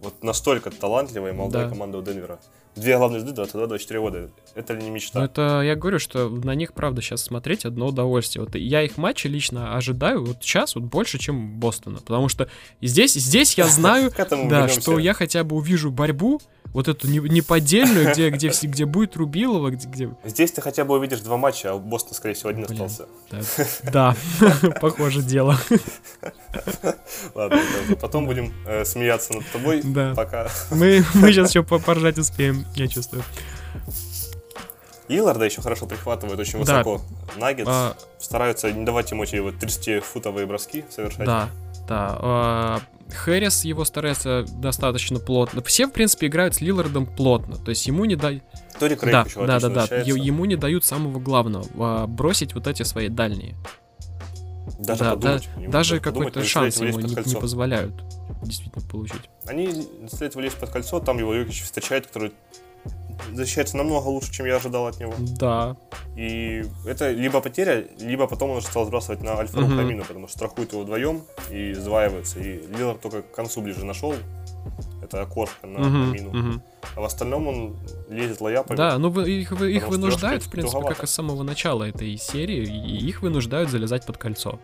[0.02, 1.70] Вот настолько талантливая молодая Да.
[1.70, 2.40] команда у Денвера.
[2.76, 4.30] Две главные звезды 22-24 года.
[4.56, 5.20] Это ли не мечта?
[5.20, 8.46] Ну, это я говорю, что на них, правда, сейчас смотреть одно удовольствие.
[8.46, 12.00] Вот я их матчи лично ожидаю вот сейчас вот больше, чем Бостона.
[12.00, 12.48] Потому что
[12.82, 14.12] здесь, здесь я знаю,
[14.50, 16.40] да, что я хотя бы увижу борьбу,
[16.74, 19.88] вот эту не- неподдельную, где, где, где будет Рубилова, где...
[19.88, 22.84] где- Здесь ты хотя бы увидишь два матча, а у Бостона, скорее всего, один Блин.
[22.84, 23.08] остался.
[23.92, 24.16] Да,
[24.82, 25.58] похоже дело.
[27.36, 27.60] Ладно,
[28.00, 29.82] потом будем э, смеяться над тобой.
[29.84, 30.14] Да.
[30.16, 30.48] Пока.
[30.72, 33.24] Мы сейчас еще поржать успеем, я чувствую.
[35.08, 36.78] Лиларда еще хорошо прихватывает очень Да.
[36.84, 37.02] высоко.
[37.38, 41.26] Наггетс А, стараются не давать ему эти вот 30-футовые броски совершать.
[41.26, 41.50] Да,
[41.88, 42.18] да.
[42.22, 45.62] а, Хэрис его старается достаточно плотно.
[45.64, 47.58] Все, в принципе, играют с Лилардом плотно.
[47.58, 48.44] То есть ему не дают...
[48.80, 49.96] Да, да, да, да.
[49.98, 51.66] Ему не дают самого главного.
[51.78, 53.56] а, Бросить вот эти свои дальние.
[54.82, 55.50] Даже да, подумать.
[55.58, 57.94] да, даже какой-то шанс ему не, не позволяют
[58.44, 59.30] действительно получить.
[59.46, 62.34] Они стоит влезть под кольцо, там его Йокич встречает, который
[63.34, 65.14] защищается намного лучше, чем я ожидал от него.
[65.20, 65.78] Да,
[66.16, 69.58] И это либо потеря, либо потом он уже стал сбрасывать на Альфа.
[69.58, 72.40] Камину, потому что страхует его вдвоем и сдваивается.
[72.40, 74.16] И Лилард только к концу ближе нашел.
[75.12, 76.30] Это окошко на мгм, Камину.
[76.32, 76.62] мгм.
[76.96, 77.76] А в остальном он
[78.10, 78.78] лезет лояпами.
[78.78, 81.04] да, ну вы- их, вы- их вынуждают, в принципе, как туговато.
[81.04, 84.60] и с самого начала этой серии, и их вынуждают залезать под кольцо.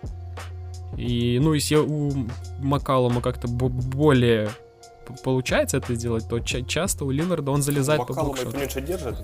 [0.97, 2.11] И, ну, если у
[2.59, 4.49] Макалума как-то бо- более
[5.23, 8.51] получается это сделать, то ча- часто у Лиларда он залезает по Маккалума и блокшоту.
[8.55, 9.15] поменьше держит.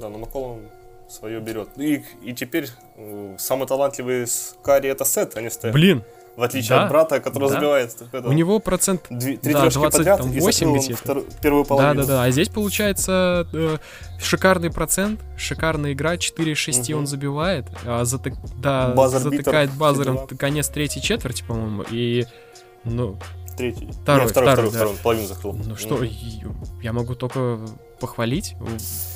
[0.00, 0.60] Да, но Макколум
[1.08, 1.68] свое берет.
[1.78, 4.26] И, и теперь э, самый талантливый
[4.62, 5.72] Карри это Сет, а не Стеф.
[5.72, 6.02] Блин,
[6.38, 7.54] В отличие да, от брата, который да.
[7.56, 9.02] забивает у него процент...
[9.08, 11.02] три да, трёшки 20, подряд там, и закрыл 80 он это.
[11.02, 11.94] вторую- первую половину.
[11.94, 13.78] Да-да-да, а здесь получается э,
[14.22, 16.98] шикарный процент, шикарная игра, 4 из 6 Мгм.
[17.00, 22.24] он забивает, а затык- да, Buzzer-beater, затыкает базером конец третьей четверти, по-моему, и...
[22.84, 23.18] Ну,
[23.58, 23.88] Третий.
[24.02, 24.76] Второй, Нет, второй, второй, второй, да.
[24.78, 25.52] второй, половину закрыл.
[25.52, 26.10] ну что, и-
[26.82, 27.58] я могу только
[28.00, 28.54] похвалить.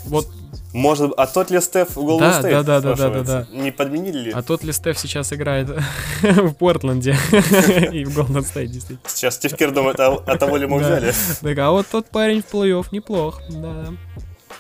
[0.07, 0.26] Вот,
[0.74, 3.48] Может, а тот ли Стеф в Golden Да, State, да, да, да, да, спрашивается?
[3.52, 4.31] Не подменили ли?
[4.33, 5.68] а тот ли Стеф сейчас играет
[6.22, 7.16] в Портленде
[7.92, 9.09] и в Голден Стейт, действительно.
[9.09, 10.87] Сейчас Стив Кер думает, а, того ли мы Да.
[10.87, 11.14] взяли?
[11.40, 13.87] Так, а вот тот парень в плей-офф неплох, да,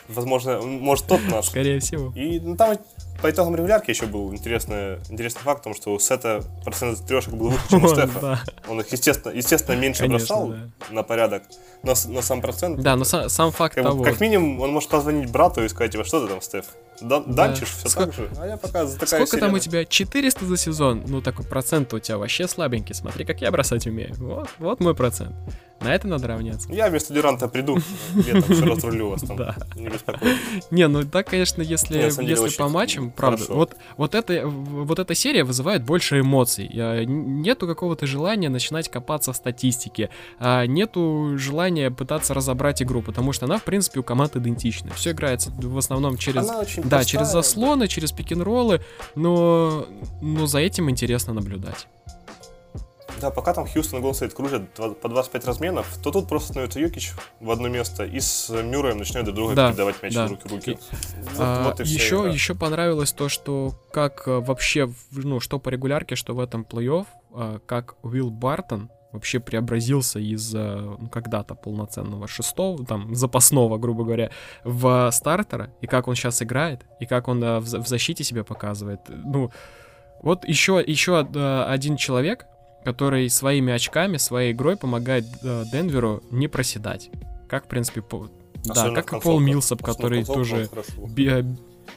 [0.08, 1.46] Возможно, может тот наш.
[1.46, 2.12] скорее всего.
[2.14, 2.76] И ну, там
[3.22, 7.50] по итогам регулярки еще был интересный, интересный факт, потому что у Сета процент трешек был
[7.50, 8.20] выше, чем у Стефа.
[8.20, 10.56] Да, Он их, естественно, естественно меньше Конечно, бросал да.
[10.90, 11.44] на порядок,
[11.84, 12.80] но, сам процент...
[12.80, 14.02] Да, но са- сам факт как, того...
[14.02, 16.66] как минимум, он может позвонить брату и сказать, типа, что ты там, Стеф?
[17.02, 17.52] Да, Да.
[17.54, 18.30] Все Сколько- так же?
[18.38, 19.60] А я пока такая Сколько там у сирена».
[19.60, 19.84] тебя?
[19.84, 21.02] 400 за сезон?
[21.06, 22.94] Ну, такой процент у тебя вообще слабенький.
[22.94, 24.14] Смотри, как я бросать умею.
[24.18, 25.34] Вот, вот мой процент.
[25.80, 26.72] На это надо равняться.
[26.72, 27.76] Я вместо Дюранта приду,
[28.14, 29.36] летом все разрулю вас там.
[29.42, 29.56] Да.
[29.74, 30.38] Не беспокойтесь.
[30.70, 33.54] Не, ну так, конечно, если, Не, на самом деле, если по матчам, правда, хорошо.
[33.54, 36.68] вот, вот, это, вот эта серия вызывает больше эмоций.
[37.06, 40.10] Нету какого-то желания начинать копаться в статистике.
[40.38, 44.92] а, Нету желания пытаться разобрать игру, потому что она, в принципе, у команд идентична.
[44.94, 46.48] Все играется в основном через...
[46.98, 48.80] Да, через заслоны, через пик-н-роллы,
[49.14, 49.86] но,
[50.20, 51.86] но за этим интересно наблюдать.
[53.20, 54.68] Да, пока там Хьюстон и State кружат
[55.00, 59.26] по 25 разменов, то тут просто становится Йокич в одно место и с Мюрреем начинают
[59.26, 60.26] друг друга Да, передавать мяч да.
[60.26, 60.78] в руки в руки.
[61.34, 62.30] Вот, А, вот еще, игра.
[62.30, 67.06] еще понравилось то, что как э, вообще, ну, что по регулярке, что в этом плей-офф,
[67.34, 74.04] а, как Уилл Бартон вообще преобразился из э, ну, когда-то полноценного шестого, там, запасного, грубо
[74.04, 74.30] говоря,
[74.64, 78.44] в стартера, и как он сейчас играет, и как он э, в, в защите себя
[78.44, 79.00] показывает.
[79.08, 79.50] Ну,
[80.22, 82.46] вот еще, еще э, один человек,
[82.84, 87.10] который своими очками, своей игрой помогает Денверу не проседать.
[87.48, 88.28] Как, в принципе, по-
[88.64, 90.68] да, как и Пол в который тоже
[91.16, 91.44] э,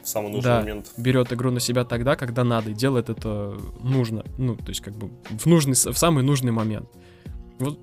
[0.06, 0.60] В самый нужный да.
[0.60, 0.92] момент.
[0.96, 4.24] берет игру на себя тогда, когда надо, и делает это нужно.
[4.38, 6.88] Ну, то есть, как бы в нужный, в самый нужный момент.
[7.58, 7.76] Ну,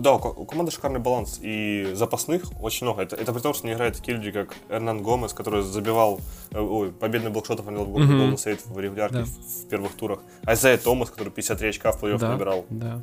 [0.00, 1.38] Да, у, ко- у команды шикарный баланс.
[1.42, 3.00] И запасных очень много.
[3.02, 6.60] Это, это при том, что не играют такие люди, как Эрнан Гомес, который забивал э,
[6.60, 7.76] ой, победный блокшот Мгм.
[7.76, 9.24] Golden State в регулярке Да.
[9.24, 9.28] в,
[9.64, 10.18] в первых турах.
[10.44, 12.66] Айзайя Томас, который 53 очка в плей-офф Да, набирал.
[12.68, 13.02] да.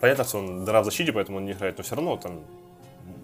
[0.00, 2.40] Понятно, что он дыра в защите, поэтому он не играет, но все равно там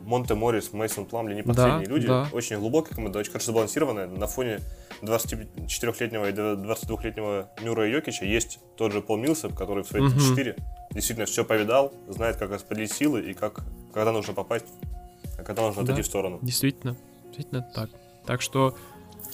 [0.09, 2.07] Монте Моррис, Мейсон Пламли не Да, последние люди.
[2.07, 2.29] да.
[2.33, 4.07] Очень глубокая команда, очень хорошо сбалансированная.
[4.09, 4.61] На фоне
[5.03, 10.13] 24-летнего и 22-летнего Мюра Йокича есть тот же Пол Милсап, который в свои Мгм.
[10.13, 10.57] 34
[10.93, 13.61] действительно все повидал, знает, как распределить силы и как,
[13.93, 14.65] когда нужно попасть,
[15.39, 15.93] а когда нужно Да.
[15.93, 16.39] отойти в сторону.
[16.43, 16.97] Действительно.
[17.27, 17.91] Действительно так.
[18.27, 18.75] Так что,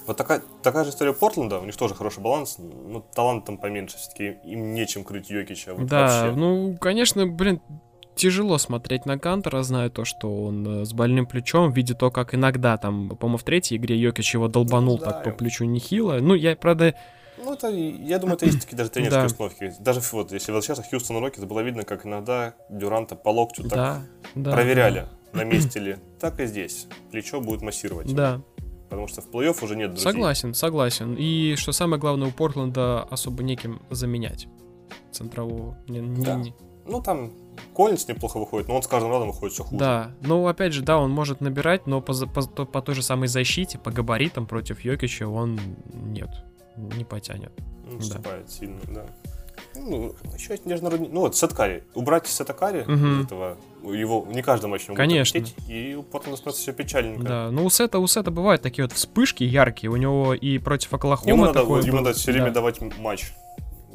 [0.07, 3.97] Вот такая, такая же история Портленда, у них тоже хороший баланс, но талант там поменьше,
[3.97, 5.73] все-таки им нечем крыть Йокича.
[5.73, 6.39] вот да, вообще.
[6.39, 7.59] ну, конечно, блин,
[8.15, 12.33] тяжело смотреть на Гантера, зная то, что он э, с больным плечом, видя то, как
[12.33, 16.19] иногда там, по-моему, в третьей игре Йокич его долбанул Ну да, так по плечу нехило.
[16.19, 16.95] Ну, я, правда,
[17.37, 19.25] Ну, это, я думаю, это есть такие даже тренерские да.
[19.27, 19.73] установки.
[19.79, 23.71] Даже вот, если возвращаться к Хьюстон Рокетс, было видно, как иногда Дюранта по локтю так
[23.71, 24.01] да,
[24.35, 25.39] да, проверяли, да.
[25.39, 25.97] на месте ли.
[26.19, 26.87] Так и здесь.
[27.11, 28.13] Плечо будет массировать.
[28.13, 28.41] Да.
[28.89, 30.03] Потому что в плей-офф уже нет друзей.
[30.03, 31.15] Согласен, согласен.
[31.17, 34.47] И что самое главное, у Портленда особо неким заменять
[35.11, 35.77] центрового.
[35.87, 36.35] Не, да.
[36.35, 36.53] не,
[36.85, 37.31] Ну, там
[37.75, 39.77] Коллинс неплохо выходит, но он с каждым разом выходит все хуже.
[39.77, 43.27] Да, ну опять же, да, он может набирать, но по, по, по той же самой
[43.27, 45.59] защите, по габаритам против Йокича он
[45.93, 46.29] нет,
[46.77, 47.51] не потянет.
[47.85, 48.47] Ну, да.
[48.47, 49.05] сильно, да.
[49.75, 51.83] Ну, еще нежно Ну вот, Сеткари.
[51.93, 53.23] Убрать Сеткари угу.
[53.23, 55.43] этого, его не каждый матч могут Конечно.
[55.67, 57.23] и потом становится все печальненько.
[57.23, 60.93] Да, ну у Сета, у Сета бывают такие вот вспышки яркие, у него и против
[60.93, 62.55] Оклахомы Ему надо, ему надо все время да.
[62.55, 63.33] давать матч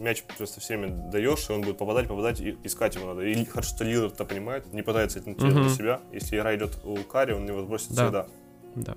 [0.01, 3.23] мяч просто все время даешь, и он будет попадать, попадать, и искать его надо.
[3.23, 5.63] И хорошо, что Лилард это понимает, не пытается это uh-huh.
[5.63, 6.01] для себя.
[6.13, 8.05] Если игра идет у Кари, он его сбросит да.
[8.05, 8.27] всегда.
[8.75, 8.97] Да.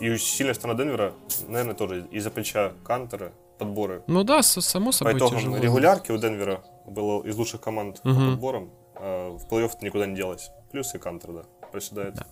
[0.00, 1.12] И сильная сторона Денвера,
[1.48, 4.02] наверное, тоже из-за плеча Кантера, подборы.
[4.06, 5.58] Ну да, само собой По итогам тяжело.
[5.58, 8.14] регулярки у Денвера было из лучших команд uh-huh.
[8.14, 10.50] по подборам, а в плей-офф никуда не делось.
[10.72, 12.14] Плюс и Кантер, да, проседает.
[12.14, 12.26] Да.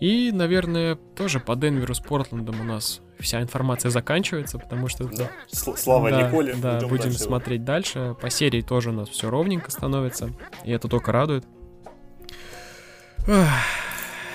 [0.00, 5.04] И, наверное, тоже по Денверу с Портландом у нас вся информация заканчивается, потому что...
[5.04, 5.30] Да.
[5.50, 6.54] Слава да, Николе.
[6.54, 7.18] Да, Идем будем дальше.
[7.18, 8.16] смотреть дальше.
[8.20, 10.30] По серии тоже у нас все ровненько становится,
[10.64, 11.44] и это только радует.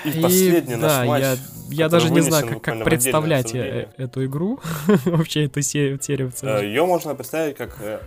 [0.06, 1.38] И, и последний да, наш матч, я,
[1.70, 4.60] я даже не знаю, как, как представлять э, эту игру,
[5.06, 6.44] вообще эту серию, в.
[6.44, 8.00] Ее можно представить как э,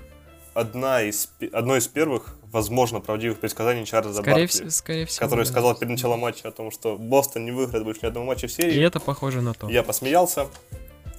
[0.54, 5.44] одна из, одно из первых, возможно, правдивых предсказаний Чарльза скорее Баркли, в, скорее всего, который
[5.44, 5.50] да.
[5.50, 8.52] сказал перед началом матча о том, что Бостон не выиграет больше ни одного матча в
[8.52, 8.74] серии.
[8.74, 9.68] И это похоже на то.
[9.68, 10.48] Я посмеялся.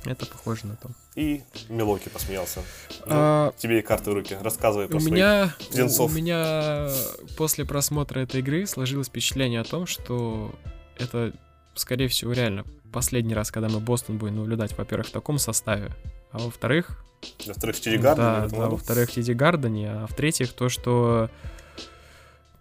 [0.05, 0.89] Это похоже на то.
[1.15, 2.61] И Милоки посмеялся.
[3.01, 4.37] Ну, а, тебе и карты в руки.
[4.41, 6.89] Рассказывай про у меня, у меня
[7.37, 10.55] после просмотра этой игры сложилось впечатление о том, что
[10.97, 11.33] это,
[11.75, 12.63] скорее всего, реально
[12.93, 15.91] последний раз, когда мы Бостон будем наблюдать, во-первых, в таком составе,
[16.31, 17.03] а во-вторых,
[17.45, 18.27] во-вторых, в Тиди Гардене.
[18.27, 21.29] Да, да во-вторых, в Тиди Гардене, а в-третьих, то, что...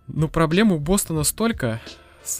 [0.08, 1.80] Ну, проблем у Бостона столько.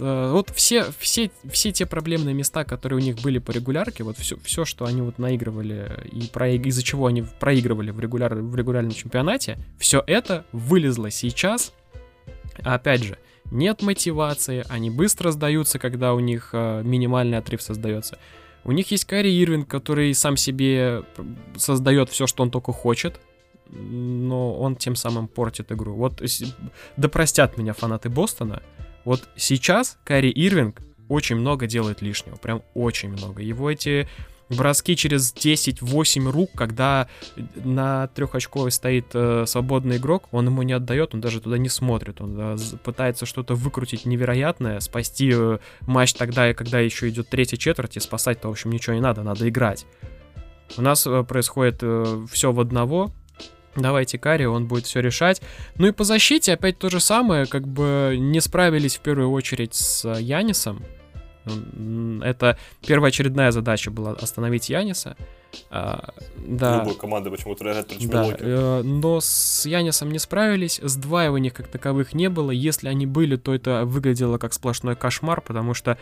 [0.00, 4.18] Э, вот все, все, все те проблемные места, которые у них были по регулярке, вот
[4.18, 8.56] все, все что они вот наигрывали и про, из-за чего они проигрывали в, регуляр, в
[8.56, 11.72] регулярном чемпионате, все это вылезло сейчас.
[12.62, 13.18] А опять же,
[13.50, 18.18] нет мотивации, они быстро сдаются, когда у них э, минимальный отрыв создается.
[18.68, 21.02] У них есть Кари Ирвин, который сам себе
[21.56, 23.18] создает все, что он только хочет,
[23.70, 25.94] но он тем самым портит игру.
[25.94, 26.22] Вот
[26.98, 28.62] да простят меня фанаты Бостона.
[29.06, 33.40] Вот сейчас Кари Ирвинг очень много делает лишнего, прям очень много.
[33.40, 34.06] Его эти
[34.48, 37.08] броски через 10-8 рук, когда
[37.56, 42.20] на трехочковой стоит э, свободный игрок, он ему не отдает, он даже туда не смотрит,
[42.20, 47.96] он э, пытается что-то выкрутить невероятное, спасти э, матч тогда, когда еще идет третья четверть,
[47.96, 49.86] и спасать-то, в общем, ничего не надо, надо играть.
[50.76, 53.12] У нас э, происходит э, все в одного,
[53.76, 55.40] Давайте Карри, он будет все решать.
[55.76, 59.74] Ну и по защите опять то же самое, как бы не справились в первую очередь
[59.74, 60.82] с Янисом.
[62.22, 65.16] Это первоочередная задача была остановить Яниса.
[65.70, 66.78] А, да.
[66.78, 72.50] Любой команды почему-то да, э, но с Янисом не справились, сдваиваний как таковых не было.
[72.50, 75.98] Если они были, то это выглядело как сплошной кошмар, потому что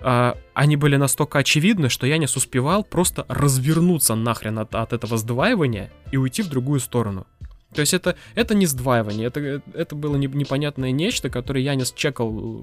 [0.00, 5.90] э, они были настолько очевидны, что Янис успевал просто развернуться нахрен от, от этого сдваивания
[6.10, 7.26] и уйти в другую сторону.
[7.74, 12.60] То есть это, это не сдваивание, это, это было не, непонятное нечто, которое Янис чекал
[12.60, 12.62] э,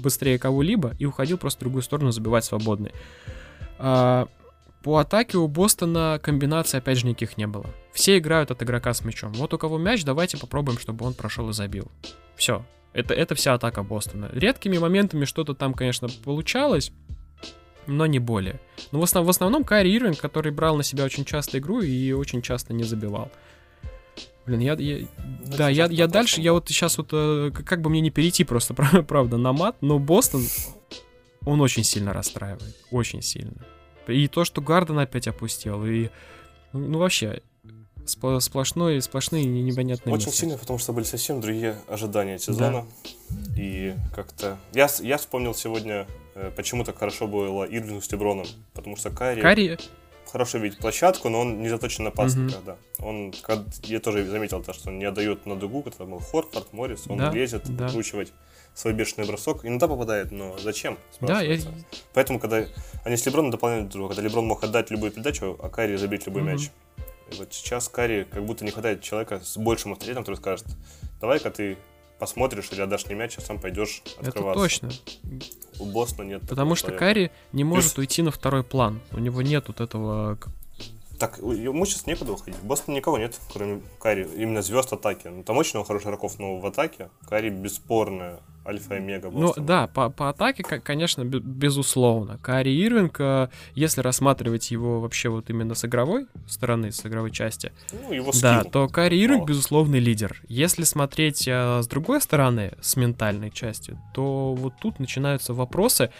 [0.00, 2.92] быстрее кого-либо и уходил просто в другую сторону забивать свободный.
[3.78, 4.28] А,
[4.82, 7.66] по атаке у Бостона комбинаций опять же никаких не было.
[7.92, 9.32] Все играют от игрока с мячом.
[9.32, 11.90] Вот у кого мяч, давайте попробуем, чтобы он прошел и забил.
[12.36, 12.64] Все.
[12.94, 14.30] Это, это вся атака Бостона.
[14.32, 16.90] Редкими моментами что-то там, конечно, получалось,
[17.86, 18.60] но не более.
[18.92, 22.12] Но в, основ, в основном Кайри Ирвинг, который брал на себя очень часто игру и
[22.12, 23.30] очень часто не забивал.
[24.48, 25.06] Блин, я, я
[25.46, 28.44] ну, да, я, я дальше, я вот сейчас вот, э, как бы мне не перейти
[28.44, 28.72] просто,
[29.08, 30.42] правда, на мат, но Бостон,
[31.44, 33.66] он очень сильно расстраивает, очень сильно.
[34.06, 36.08] И то, что Гарден опять опустил, и,
[36.72, 37.42] ну, вообще,
[38.06, 40.40] сплошной, сплошные непонятные Очень мысли.
[40.40, 42.86] сильно, потому что были совсем другие ожидания сезона.
[43.28, 43.36] Да.
[43.54, 44.56] И как-то...
[44.72, 48.46] Я, я вспомнил сегодня, э, почему так хорошо было Ирвингу с Леброном.
[48.72, 49.42] Потому что Карри...
[49.42, 49.78] Карри
[50.30, 52.64] хорошо видит площадку, но он не заточен на пасынках, mm-hmm.
[52.64, 52.76] да.
[53.04, 53.34] Он,
[53.84, 57.18] я тоже заметил то, что он не отдает на дугу, когда был Хорфорд, Моррис, он
[57.18, 57.86] да, лезет да.
[57.86, 58.32] выкручивать
[58.74, 59.64] свой бешеный бросок.
[59.64, 60.98] Иногда попадает, но зачем?
[61.20, 61.58] Да, я...
[62.14, 62.64] Поэтому, когда
[63.04, 66.26] они с Леброном дополняли друг друга, когда Леброн мог отдать любую передачу, а Карри забить
[66.26, 66.52] любой mm-hmm.
[66.52, 66.70] мяч.
[67.32, 70.66] И вот сейчас Карри как будто не хватает человека с большим авторитетом, который скажет,
[71.20, 71.76] давай-ка ты
[72.18, 74.50] посмотришь или отдашь не мяч, а сам пойдешь открываться.
[74.50, 74.90] Это точно.
[75.78, 76.42] У Бостона нет.
[76.48, 77.06] Потому что человека.
[77.06, 77.98] Карри не может Плюс...
[77.98, 79.00] уйти на второй план.
[79.12, 80.38] У него нет вот этого
[81.18, 82.58] Так, ему сейчас некуда уходить.
[82.60, 84.26] В Бостоне никого нет, кроме Кари.
[84.36, 85.28] Именно звезд атаки.
[85.28, 89.54] Ну, там очень много хороших игроков, но в атаке Кари бесспорная альфа и омега Ну
[89.56, 92.38] да, по, по атаке, конечно, безусловно.
[92.38, 98.12] Кари Ирвинг, если рассматривать его вообще вот именно с игровой стороны, с игровой части, ну,
[98.12, 100.40] его да, то Кари Ирвинг, безусловный лидер.
[100.48, 106.10] Если смотреть а, с другой стороны, с ментальной части, то вот тут начинаются вопросы,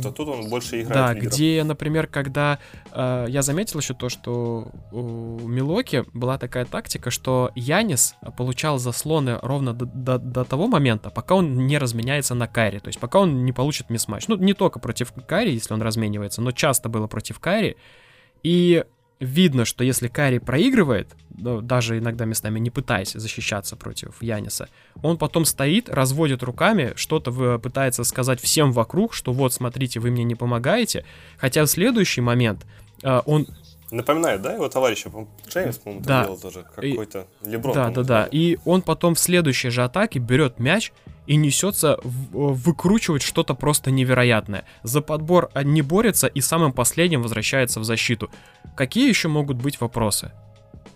[0.00, 0.94] то тут он больше играет.
[0.94, 1.32] Да, лидеров.
[1.32, 2.58] где, например, когда
[2.92, 9.38] э, я заметил еще то, что у Милоки была такая тактика, что Янис получал заслоны
[9.42, 13.20] ровно до, до, до того момента, пока он не разменяется на Карри, то есть пока
[13.20, 14.28] он не получит мисс-матч.
[14.28, 17.76] Ну, не только против Карри, если он разменивается, но часто было против Карри.
[18.42, 18.84] И
[19.22, 24.68] видно, что если Кари проигрывает, даже иногда местами не пытаясь защищаться против Яниса,
[25.02, 30.24] он потом стоит, разводит руками, что-то пытается сказать всем вокруг, что вот, смотрите, вы мне
[30.24, 31.04] не помогаете,
[31.38, 32.66] хотя в следующий момент
[33.02, 33.46] э, он
[33.92, 35.10] Напоминает, да, его товарища?
[35.46, 36.24] Джеймс, по-моему, да.
[36.24, 36.64] делал тоже.
[36.74, 37.74] Какой-то Леброн.
[37.74, 38.28] Да, да, да.
[38.32, 40.92] И он потом в следующей же атаке берет мяч
[41.26, 44.64] и несется в, выкручивать что-то просто невероятное.
[44.82, 48.30] За подбор не борется и самым последним возвращается в защиту.
[48.74, 50.32] Какие еще могут быть вопросы?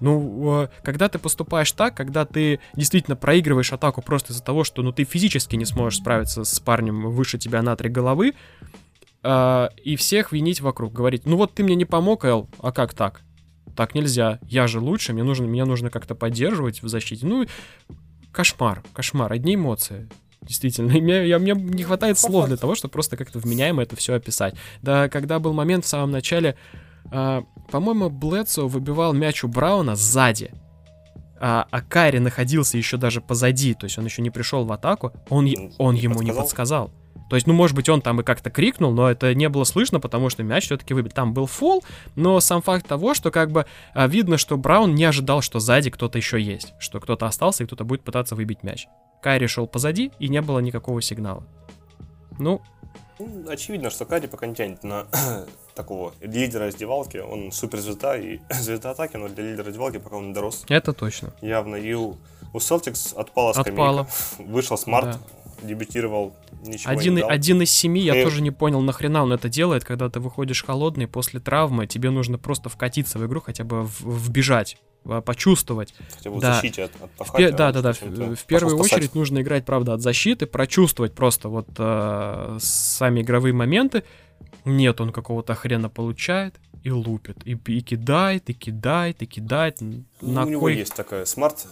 [0.00, 4.82] Ну, э, когда ты поступаешь так, когда ты действительно проигрываешь атаку просто из-за того, что
[4.82, 8.34] ну, ты физически не сможешь справиться с парнем выше тебя на три головы,
[9.26, 12.94] э, и всех винить вокруг, говорить, ну вот ты мне не помог, Эл, а как
[12.94, 13.22] так?
[13.74, 17.26] Так нельзя, я же лучше, мне нужно, меня нужно как-то поддерживать в защите.
[17.26, 17.46] Ну,
[18.32, 20.08] кошмар, кошмар, одни эмоции.
[20.42, 24.14] Действительно, мне, я, мне не хватает слов для того, чтобы просто как-то вменяемо это все
[24.14, 24.54] описать.
[24.80, 26.56] Да, когда был момент в самом начале,
[27.10, 30.52] э, по-моему, Блэдсо выбивал мяч у Брауна сзади,
[31.38, 35.12] а, а Карри находился еще даже позади, то есть он еще не пришел в атаку,
[35.28, 35.46] он,
[35.78, 36.34] он ему подсказал?
[36.34, 36.90] не подсказал.
[37.28, 40.00] То есть, ну, может быть, он там и как-то крикнул, но это не было слышно,
[40.00, 41.14] потому что мяч все-таки выбит.
[41.14, 45.04] Там был фол, но сам факт того, что как бы а, видно, что Браун не
[45.04, 48.86] ожидал, что сзади кто-то еще есть, что кто-то остался и кто-то будет пытаться выбить мяч.
[49.22, 51.42] Кайри шел позади, и не было никакого сигнала.
[52.38, 52.60] Ну,
[53.18, 55.06] ну очевидно, что Карри пока не тянет на
[55.74, 57.16] такого лидера раздевалки.
[57.16, 60.64] Он суперзвезда и звезда атаки, но для лидера раздевалки пока он не дорос.
[60.68, 61.32] Это точно.
[61.40, 61.76] Явно.
[61.76, 62.16] И у,
[62.52, 63.72] у Celtics отпала скамейка.
[63.72, 64.08] Отпала.
[64.38, 65.35] Вышел Смарт, да
[65.66, 67.30] дебютировал, ничего один, не дал.
[67.30, 68.24] Один из семи, я Эй.
[68.24, 72.38] тоже не понял, нахрена он это делает, когда ты выходишь холодный после травмы, тебе нужно
[72.38, 74.78] просто вкатиться в игру, хотя бы в, вбежать
[75.24, 75.94] почувствовать.
[76.16, 76.54] Хотя бы да.
[76.54, 77.92] защите от, от пахать, Да, да, да.
[77.92, 83.52] В, в первую очередь нужно играть, правда, от защиты, прочувствовать просто вот э, сами игровые
[83.52, 84.02] моменты.
[84.64, 86.56] Нет, он какого-то хрена получает
[86.86, 89.80] и лупит, и, и кидает, и кидает, и кидает.
[89.80, 90.76] Ну, на у него кой...
[90.76, 91.66] есть такая смарт,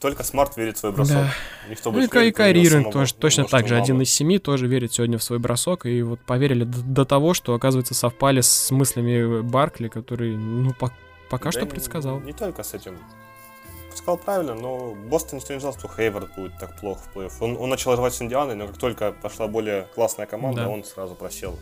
[0.00, 1.14] только смарт верит в свой бросок.
[1.14, 1.32] Да.
[1.70, 5.16] Никто ну и, и Кайри тоже точно так же, один из семи тоже верит сегодня
[5.16, 9.86] в свой бросок, и вот поверили до, до того, что, оказывается, совпали с мыслями Баркли,
[9.86, 10.90] который, ну, по,
[11.30, 12.18] пока да что предсказал.
[12.18, 12.98] Не, не только с этим.
[13.94, 17.32] Сказал правильно, но Бостон никто не знал, что Хейвард будет так плохо в плей-офф.
[17.40, 20.68] Он, он начал рвать с Индианой, но как только пошла более классная команда, да.
[20.68, 21.56] он сразу просел.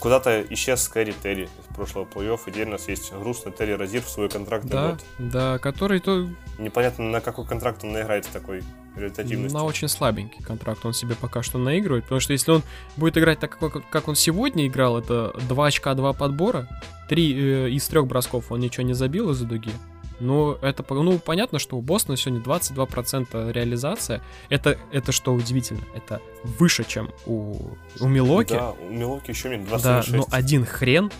[0.00, 4.02] Куда-то исчез Кэрри Терри из прошлого плей-офф, и теперь у нас есть грустный Терри Розир
[4.02, 5.04] в свой контрактный да, год.
[5.18, 6.28] Да, который то...
[6.58, 8.62] Непонятно, на какой контракт он наиграет с такой
[8.96, 9.58] результативностью.
[9.58, 12.62] На очень слабенький контракт он себе пока что наигрывает, потому что если он
[12.96, 13.58] будет играть так,
[13.90, 16.68] как он сегодня играл, это 2 очка, 2 подбора,
[17.08, 19.72] 3 э, из 3 бросков он ничего не забил из-за дуги,
[20.20, 24.22] ну, это, ну, понятно, что у Бостона сегодня 22% реализация.
[24.48, 27.56] Это, это что удивительно, это выше, чем у,
[28.00, 28.54] у Милоки.
[28.54, 30.10] Да, у Милоки еще меньше, 26.
[30.10, 31.10] Да, но один хрен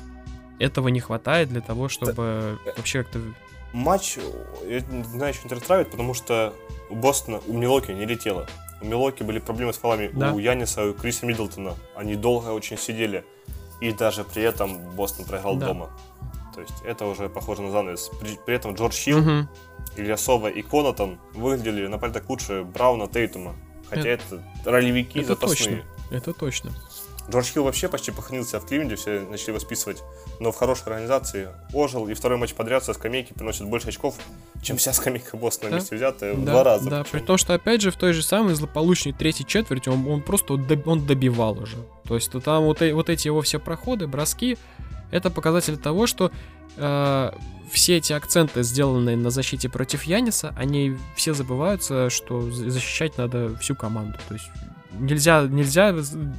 [0.58, 2.72] этого не хватает для того, чтобы да.
[2.76, 3.20] вообще как-то...
[3.72, 4.18] Матч,
[4.66, 6.54] я не знаю, что расстраивает, потому что
[6.90, 8.46] у Бостона, у Милоки не летело.
[8.80, 10.32] У Милоки были проблемы с фолами да.
[10.32, 11.74] у Яниса, у Криса Миддлтона.
[11.94, 13.24] Они долго очень сидели.
[13.80, 15.66] И даже при этом Бостон проиграл да.
[15.66, 15.90] дома.
[16.58, 18.10] То есть это уже похоже на занавес.
[18.20, 19.48] При, при этом Джордж Хилл, угу.
[19.96, 23.54] Ильясова и Конатон выглядели на порядок лучше Брауна Тейтума.
[23.88, 25.84] Хотя это, это ролевики это запасные.
[26.10, 26.16] Точно.
[26.16, 26.72] Это точно.
[27.30, 30.02] Джордж Хилл вообще почти похоронился в Кливленде, все начали его списывать.
[30.40, 34.16] Но в хорошей организации ожил, и второй матч подряд со скамейки приносит больше очков,
[34.60, 35.76] чем вся скамейка Бостона да?
[35.76, 36.90] вместе взятая да, в два раза.
[36.90, 37.20] Да, причем.
[37.20, 40.54] при том, что опять же в той же самой злополучной третьей четверти он, он просто
[40.54, 41.76] он добивал уже.
[42.04, 44.58] То есть там вот, вот эти его все проходы, броски,
[45.10, 46.30] это показатель того, что
[46.76, 47.30] э,
[47.70, 53.74] все эти акценты, сделанные на защите против Яниса, они все забываются, что защищать надо всю
[53.74, 54.18] команду.
[54.28, 54.50] То есть
[54.92, 55.94] нельзя, нельзя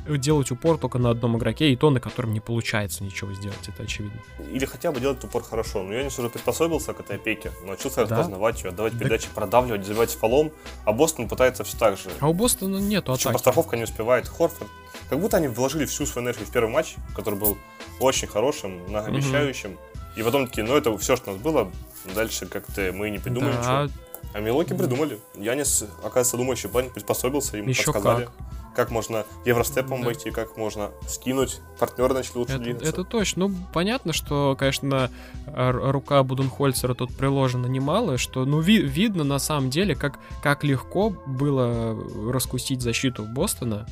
[0.08, 3.84] делать упор только на одном игроке, и то, на котором не получается ничего сделать, это
[3.84, 4.20] очевидно.
[4.52, 5.84] Или хотя бы делать упор хорошо.
[5.84, 8.18] Но Янис уже приспособился к этой опеке, научился да?
[8.18, 9.00] распознавать ее, отдавать да.
[9.00, 10.52] передачи, продавливать, забивать фолом,
[10.86, 12.10] а Бостон пытается все так же.
[12.20, 13.34] А у Бостона нету атаки.
[13.34, 14.28] Постраховка не успевает.
[14.28, 14.70] Хорфорд.
[15.10, 17.58] Как будто они вложили всю свою энергию в первый матч, который был
[18.00, 19.72] очень хорошим, многообещающим.
[19.72, 19.80] Угу
[20.16, 21.72] И потом такие, ну это все, что у нас было,
[22.14, 23.84] дальше как-то мы не придумали да.
[23.84, 24.00] ничего.
[24.34, 25.20] А Милоки придумали.
[25.36, 28.26] Янис, оказывается, думающий парень, приспособился, ему Еще подсказали.
[28.26, 28.76] Как.
[28.76, 30.08] как можно евростепом да.
[30.08, 32.90] войти, как можно скинуть, партнеры начали лучше это, двигаться.
[32.90, 33.48] Это точно.
[33.48, 35.10] Ну, понятно, что, конечно,
[35.48, 41.10] рука Буденхольцера тут приложена немало, что, ну, ви- видно на самом деле, как, как легко
[41.10, 41.98] было
[42.32, 43.88] раскусить защиту Бостона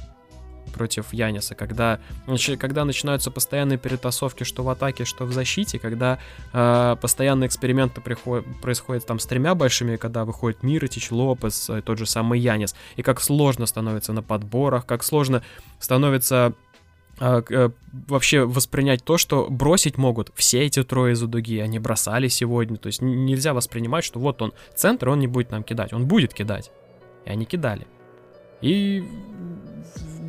[0.78, 2.00] против Яниса, когда,
[2.60, 6.20] когда начинаются постоянные перетасовки, что в атаке, что в защите, когда
[6.54, 11.98] э, постоянные эксперименты приходят, происходят там с тремя большими, когда выходит Миротич, Лопес, э, тот
[11.98, 15.42] же самый Янис, и как сложно становится на подборах, как сложно
[15.80, 16.54] становится
[17.20, 17.70] э, э,
[18.08, 22.88] вообще воспринять то, что бросить могут все эти трое из дуги, они бросали сегодня, то
[22.88, 26.72] есть нельзя воспринимать, что вот он центр, он не будет нам кидать, он будет кидать,
[27.26, 27.88] и они кидали.
[28.62, 29.04] И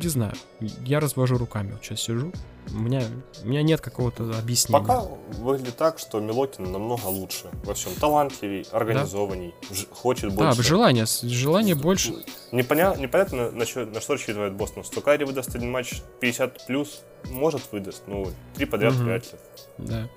[0.01, 2.31] не знаю, я развожу руками, вот сейчас сижу,
[2.71, 3.03] у меня,
[3.43, 4.79] у меня нет какого-то объяснения.
[4.79, 5.01] Пока
[5.39, 7.93] выглядит так, что Милокин намного лучше во всем.
[7.95, 9.75] Талантливей, организованней, да?
[9.91, 10.57] хочет больше.
[10.57, 12.13] Да, желание, желание больше.
[12.51, 12.95] Непоня...
[12.95, 14.83] Непонятно, на что, на что рассчитывает Бостон.
[14.83, 19.03] Что Кайри выдаст один матч 50 плюс, может выдаст, ну, три подряд угу.
[19.03, 19.39] вряд ли.
[19.77, 20.09] Да.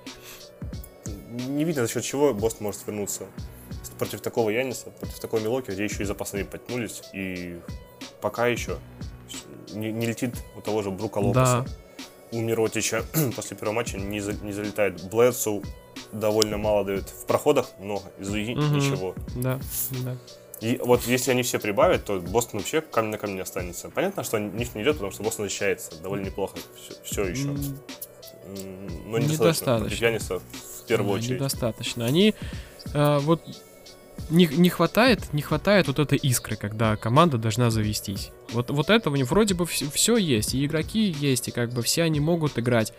[1.47, 3.25] Не видно, за счет чего Бостон может вернуться
[3.97, 7.59] против такого Яниса, против такого Милоки, где еще и запасные подтянулись, и
[8.21, 8.77] пока еще
[9.73, 11.65] не, не летит у того же Брука Лопеса.
[11.65, 12.37] Да.
[12.37, 13.03] У Миротича
[13.35, 15.03] после первого матча не, за, не залетает.
[15.09, 15.63] Блэдсу
[16.11, 17.09] довольно мало дает.
[17.09, 18.37] В проходах много, из угу.
[18.37, 19.15] ничего.
[19.35, 19.59] Да,
[20.03, 20.17] да.
[20.61, 23.89] И вот если они все прибавят, то Бостон вообще камень на камне останется.
[23.89, 27.47] Понятно, что них не идет, потому что Бостон защищается довольно неплохо все, все еще.
[29.05, 29.71] Но недостаточно.
[29.71, 30.05] Недостаточно.
[30.05, 31.35] Яниса в первую да, очередь.
[31.35, 32.05] Недостаточно.
[32.05, 32.33] Они
[32.93, 33.41] э, вот
[34.29, 38.31] не, не хватает, не хватает вот этой искры, когда команда должна завестись.
[38.51, 41.81] Вот, вот этого не вроде бы все, все есть, и игроки есть, и как бы
[41.81, 42.93] все они могут играть,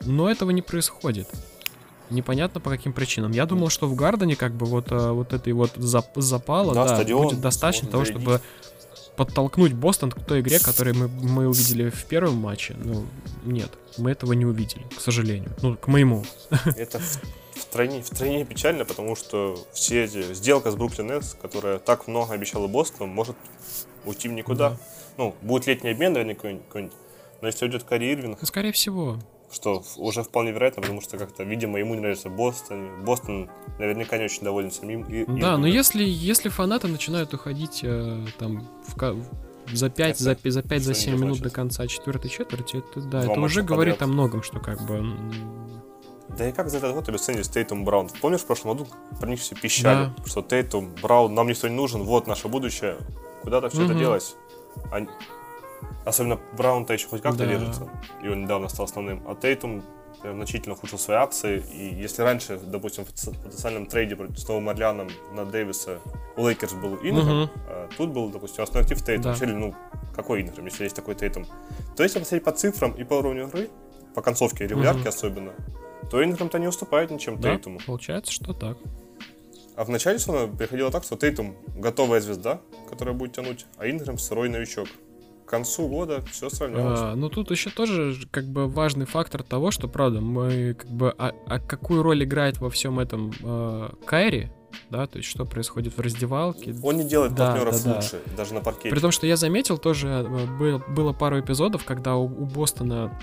[0.00, 1.28] но этого не происходит.
[2.10, 3.32] Непонятно по каким причинам.
[3.32, 7.04] Я думал, что в Гардене как бы вот, э, вот этой вот зап- запала да,
[7.04, 8.40] да, будет достаточно того, чтобы
[9.16, 12.76] подтолкнуть Бостон к той игре, которую мы, мы увидели в первом матче.
[12.82, 13.04] Ну,
[13.44, 15.54] нет, мы этого не увидели, к сожалению.
[15.60, 16.24] Ну, к моему.
[16.76, 17.00] Это
[17.68, 22.66] втройне, втройне печально, потому что все эти сделка с Бруклин Нетс, которая так много обещала
[22.66, 23.36] Бостону, может
[24.04, 24.70] уйти в никуда.
[24.70, 24.76] Да.
[25.18, 26.92] Ну, будет летний обмен, наверное, какой-нибудь.
[27.40, 28.38] Но если уйдет Кари Ирвинг...
[28.40, 29.18] Ну, скорее всего.
[29.50, 33.04] Что уже вполне вероятно, потому что как-то, видимо, ему не нравится Бостон.
[33.04, 33.48] Бостон
[33.78, 35.02] наверняка не очень доволен самим.
[35.04, 39.24] И, да, но если, если фанаты начинают уходить э, там в,
[39.72, 43.32] за 5, за, за 5, за 7 минут до конца четвертой четверти, это да, Два
[43.32, 44.10] это уже говорит подряд.
[44.10, 45.02] о многом, что как бы
[46.36, 48.08] да и как за этот год обесценились Тейтум Браун?
[48.20, 48.88] Помнишь, в прошлом году
[49.20, 50.24] про них все пищали, да.
[50.26, 52.96] что Тейтум, Браун, нам никто не нужен, вот наше будущее.
[53.42, 53.90] Куда-то все угу.
[53.90, 54.36] это делось.
[54.90, 55.08] Они...
[56.04, 57.46] Особенно Браун-то еще хоть как-то да.
[57.46, 57.88] держится,
[58.22, 59.22] и он недавно стал основным.
[59.26, 59.82] А Тейтум
[60.22, 61.62] значительно ухудшил свои акции.
[61.72, 66.00] И если раньше, допустим, в потенциальном трейде с Новым Орлеаном на Дэвиса
[66.36, 67.50] у Лейкерс был Инграм, угу.
[67.68, 69.34] а тут был, допустим, основной актив Тейтум.
[69.38, 69.46] Да.
[69.46, 69.74] ну,
[70.14, 71.46] какой Инграм, если есть такой Тейтум?
[71.96, 73.70] То есть, если посмотреть по цифрам и по уровню игры,
[74.18, 75.08] по концовке регулярки угу.
[75.10, 75.52] особенно,
[76.10, 77.78] то Инграм-то не уступает ничем да, Тейтуму.
[77.86, 78.76] получается, что так.
[79.76, 82.60] А в начале сезона приходило так, что Тейтум готовая звезда,
[82.90, 84.88] которая будет тянуть, а Инграм сырой новичок.
[85.46, 86.98] К концу года все сравнялось.
[87.00, 91.14] А, ну тут еще тоже как бы важный фактор того, что правда мы как бы
[91.16, 94.50] а, а какую роль играет во всем этом э, Кайри,
[94.90, 96.74] да, то есть что происходит в раздевалке.
[96.82, 98.38] Он не делает да, партнеров да, лучше, да.
[98.38, 98.90] даже на паркете.
[98.90, 103.16] При том, что я заметил тоже, э, был, было пару эпизодов, когда у, у Бостона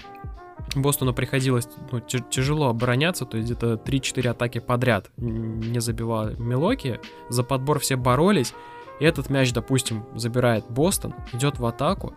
[0.76, 6.99] Бостону приходилось ну, тяжело обороняться, то есть где-то 3-4 атаки подряд не забивал Милоки,
[7.30, 8.53] за подбор все боролись,
[8.99, 12.14] и этот мяч, допустим, забирает Бостон, идет в атаку,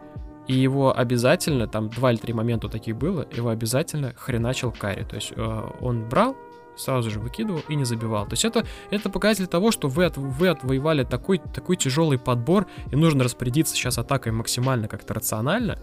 [0.46, 5.16] и его обязательно, там два или три момента таких было, его обязательно хреначил Карри, то
[5.16, 6.36] есть э, он брал,
[6.78, 8.24] сразу же выкидывал и не забивал.
[8.24, 12.66] То есть это, это показатель того, что вы, от, вы отвоевали такой, такой тяжелый подбор,
[12.90, 15.78] и нужно распорядиться сейчас атакой максимально как-то рационально.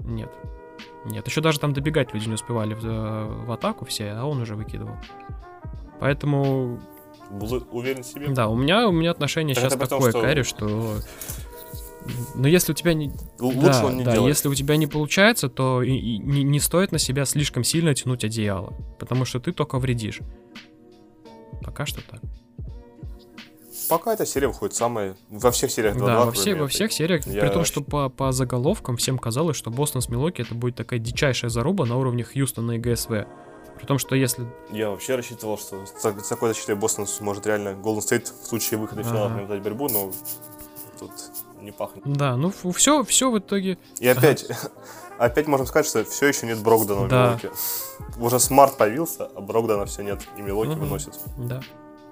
[0.00, 0.30] Нет,
[1.04, 4.54] нет, еще даже там добегать люди не успевали в, в атаку все, а он уже
[4.54, 4.96] выкидывал.
[6.00, 6.80] Поэтому...
[7.30, 8.28] Был уверен в себе?
[8.28, 10.44] Да, у меня, у меня отношение так сейчас такое том, что...
[10.44, 10.98] к что...
[12.34, 13.12] Но если у тебя не...
[13.38, 14.30] Лучше да, он не да, делает.
[14.30, 17.94] если у тебя не получается, то и, и, не, не стоит на себя слишком сильно
[17.94, 20.20] тянуть одеяло, потому что ты только вредишь.
[21.62, 22.20] Пока что так.
[23.92, 25.16] Пока эта серия выходит самая...
[25.28, 27.26] Во всех сериях 2 Да, во, все, во всех сериях.
[27.26, 27.42] Я...
[27.42, 30.98] При том, что по, по заголовкам всем казалось, что Бостон с Милоки это будет такая
[30.98, 33.26] дичайшая заруба на уровне Хьюстона и ГСВ.
[33.76, 34.46] При том, что если...
[34.70, 39.02] Я вообще рассчитывал, что с такой защитой Бостон сможет реально Golden State в случае выхода
[39.02, 40.10] в финал дать борьбу, но
[40.98, 41.10] тут
[41.60, 42.02] не пахнет.
[42.06, 43.76] Да, ну все, все в итоге...
[43.98, 44.46] И опять,
[45.18, 47.26] опять можем сказать, что все еще нет Брогдана Да.
[47.26, 47.50] в Милоке.
[48.18, 51.18] Уже Смарт появился, а Брогдана все нет, и Милоки выносит.
[51.36, 51.60] Да.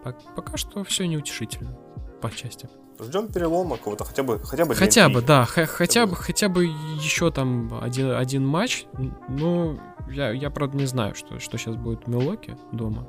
[0.04, 1.76] Пок- Пока что все неутешительно.
[2.20, 2.68] По части.
[3.00, 6.66] Ждем перелома какого-то, хотя бы, хотя бы Хотя бы, да, х- хотя бы, хотя бы
[6.66, 8.84] еще там один, один матч.
[9.28, 9.80] Ну,
[10.10, 13.08] я, я правда не знаю, что, что сейчас будет в Милоке дома.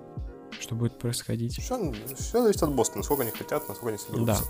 [0.59, 1.59] Что будет происходить.
[1.61, 4.43] Все, все зависит от Бостона, насколько они хотят, насколько они соберутся.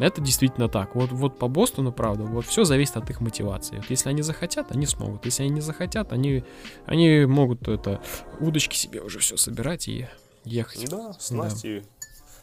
[0.00, 0.96] Это действительно так.
[0.96, 3.76] Вот, вот по Бостону, правда, вот все зависит от их мотивации.
[3.76, 5.24] Вот если они захотят, они смогут.
[5.24, 6.44] Если они не захотят, они,
[6.84, 8.00] они могут это
[8.40, 10.08] удочки себе уже все собирать и
[10.44, 10.88] ехать.
[10.90, 11.84] Да, с Настей.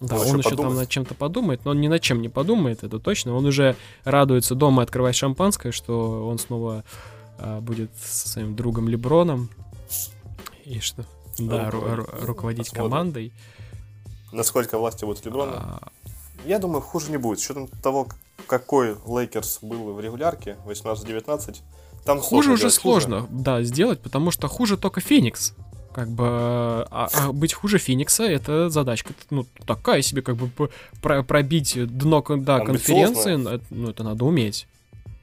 [0.00, 2.28] Да, Он он, еще еще там над чем-то подумает, но он ни над чем не
[2.28, 3.34] подумает, это точно.
[3.34, 6.84] Он уже радуется дома открывать шампанское, что он снова
[7.38, 9.48] а, будет со своим другом Леброном.
[10.64, 11.04] И что?
[11.38, 11.98] Да, ру- Руководить.
[12.22, 13.32] ру- руководить командой.
[14.32, 15.52] Насколько власти будут Леброна.
[15.56, 15.88] А,
[16.44, 17.40] Я думаю, хуже не будет.
[17.40, 18.08] С учетом того,
[18.46, 21.56] какой Лейкерс был в регулярке, 18-19,
[22.04, 25.54] там Хуже уже сложно, да, сделать, потому что хуже только Феникс.
[25.94, 30.48] Как бы, а, а быть хуже Феникса это задачка, ну, такая себе, как бы
[31.02, 33.34] про- пробить дно да, конференции,
[33.70, 34.68] ну, это надо уметь.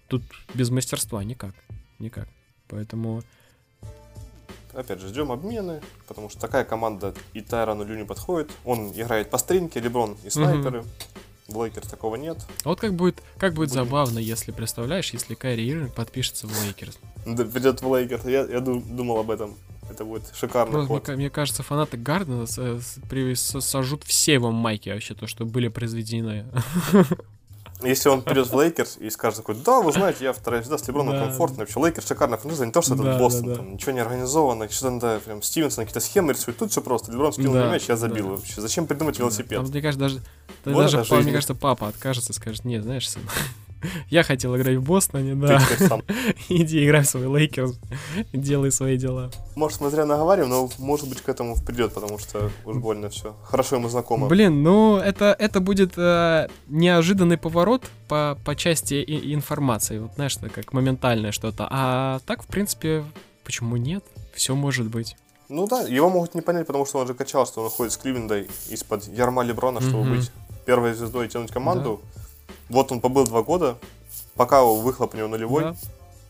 [0.10, 1.54] Тут без мастерства никак,
[2.00, 2.28] никак.
[2.68, 3.24] Поэтому,
[4.76, 8.52] Опять же, ждем обмены, потому что такая команда и Тайрону не подходит.
[8.66, 10.84] Он играет по старинке, Леброн и снайперы.
[11.48, 12.40] В Лейкерс такого нет.
[12.64, 13.86] а вот как будет, как будет Будем.
[13.86, 16.98] забавно, если, представляешь, если Кайри Ирвинг подпишется в Лейкерс.
[17.28, 18.26] Да, придет в Лейкерс.
[18.26, 19.54] Я, я ду- думал об этом.
[19.88, 24.34] Это будет шикарный Просто, мне, мне кажется, фанаты Гардена с- с- при- с- сожрут все
[24.34, 26.46] его майки вообще, то, что были произведены.
[27.82, 30.88] Если он придет в Лейкерс и скажет такой, да, вы знаете, я вторая звезда с
[30.88, 31.26] Леброном Да.
[31.26, 31.58] комфортно.
[31.60, 33.56] Вообще, Лейкерс шикарная франшиза, не то, что Да, этот Бостон, да.
[33.56, 36.58] там ничего не организовано, что-то надо, прям Стивенсон какие-то схемы рисует.
[36.58, 37.12] Тут все просто.
[37.12, 38.62] Леброн скинул Да, мяч, я забил вообще.
[38.62, 39.60] Зачем придумать велосипед?
[39.60, 40.22] Там, мне кажется, даже,
[40.64, 43.22] да Вот даже мне кажется, папа откажется, скажет, нет, знаешь, сын,
[44.10, 45.60] я хотел играть в Бостоне, да,
[46.50, 47.80] иди играй в свой Лейкерс,
[48.34, 49.32] делай свои дела.
[49.56, 53.36] Может, мы зря наговариваем, но может быть к этому придет, потому что уж больно все.
[53.44, 54.28] Хорошо ему знакомо.
[54.28, 60.38] Блин, ну это, это будет э, неожиданный поворот по, по части и- информации, вот знаешь,
[60.38, 63.04] это как моментальное что-то, а так, в принципе,
[63.44, 64.04] почему нет?
[64.34, 65.16] Все может быть.
[65.48, 67.98] Ну да, его могут не понять, потому что он же качал, что он уходит с
[67.98, 70.16] Кливленда из-под ярма Леброна, чтобы Мгм.
[70.18, 70.32] быть
[70.66, 72.02] первой звездой и тянуть команду.
[72.70, 73.78] Вот он побыл два года,
[74.36, 75.76] пока выхлоп у него нулевой, Да,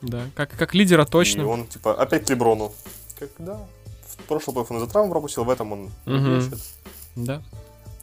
[0.02, 0.26] да.
[0.36, 1.48] Как, как лидера и точно.
[1.48, 2.74] он типа опять к Леброну.
[3.18, 3.60] Как, да,
[4.08, 5.90] в прошлом плей он за травму пропустил, в этом он
[6.38, 6.60] ищет.
[7.16, 7.42] Да,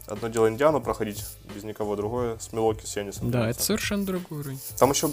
[0.06, 1.24] Одно дело Индиану проходить
[1.54, 3.30] без никого, другое с Милоки, с Янисом.
[3.30, 4.60] да, это совершенно другой уровень.
[4.78, 5.10] Там еще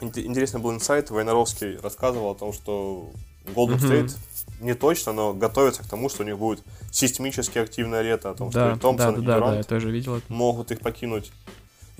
[0.00, 3.10] интересный был инсайт, Войнаровский рассказывал о том, что
[3.54, 3.90] Golden Мгм.
[3.90, 4.16] State
[4.60, 6.62] не точно, но готовится к тому, что у них будет
[6.92, 9.56] системически активное лето, о том, Да, что и Томпсон, да, да, и да, да, Дюрант
[9.58, 10.32] я тоже видел это.
[10.32, 11.32] могут их покинуть.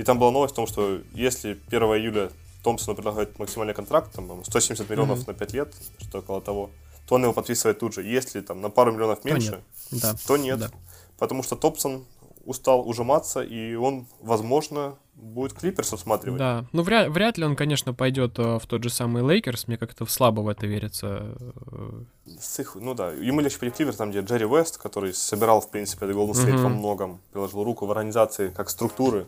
[0.01, 2.31] И там была новость о том, что если 1 июля
[2.65, 5.27] Томпсону предлагают максимальный контракт, там, по-моему, 170 миллионов Мгм.
[5.27, 6.71] на 5 лет, что около того,
[7.07, 8.03] то он его подписывает тут же.
[8.03, 10.01] Если там на пару миллионов меньше, нет.
[10.03, 10.15] Да.
[10.27, 10.59] то нет.
[10.59, 10.71] Да.
[11.19, 12.07] Потому что Томпсон
[12.47, 16.39] устал ужиматься, и он, возможно, будет Клиперс отсматривать.
[16.39, 19.77] Да, ну вряд, вряд ли он, конечно, пойдет э, в тот же самый Лейкерс, мне
[19.77, 21.37] как-то слабо в это верится.
[21.73, 22.03] э,
[22.41, 25.71] С их, ну да, ему легче перейти Кливер, там, где Джерри Вест, который собирал, в
[25.71, 26.63] принципе, Golden State Мгм.
[26.63, 29.27] во многом, приложил руку в организации как структуры.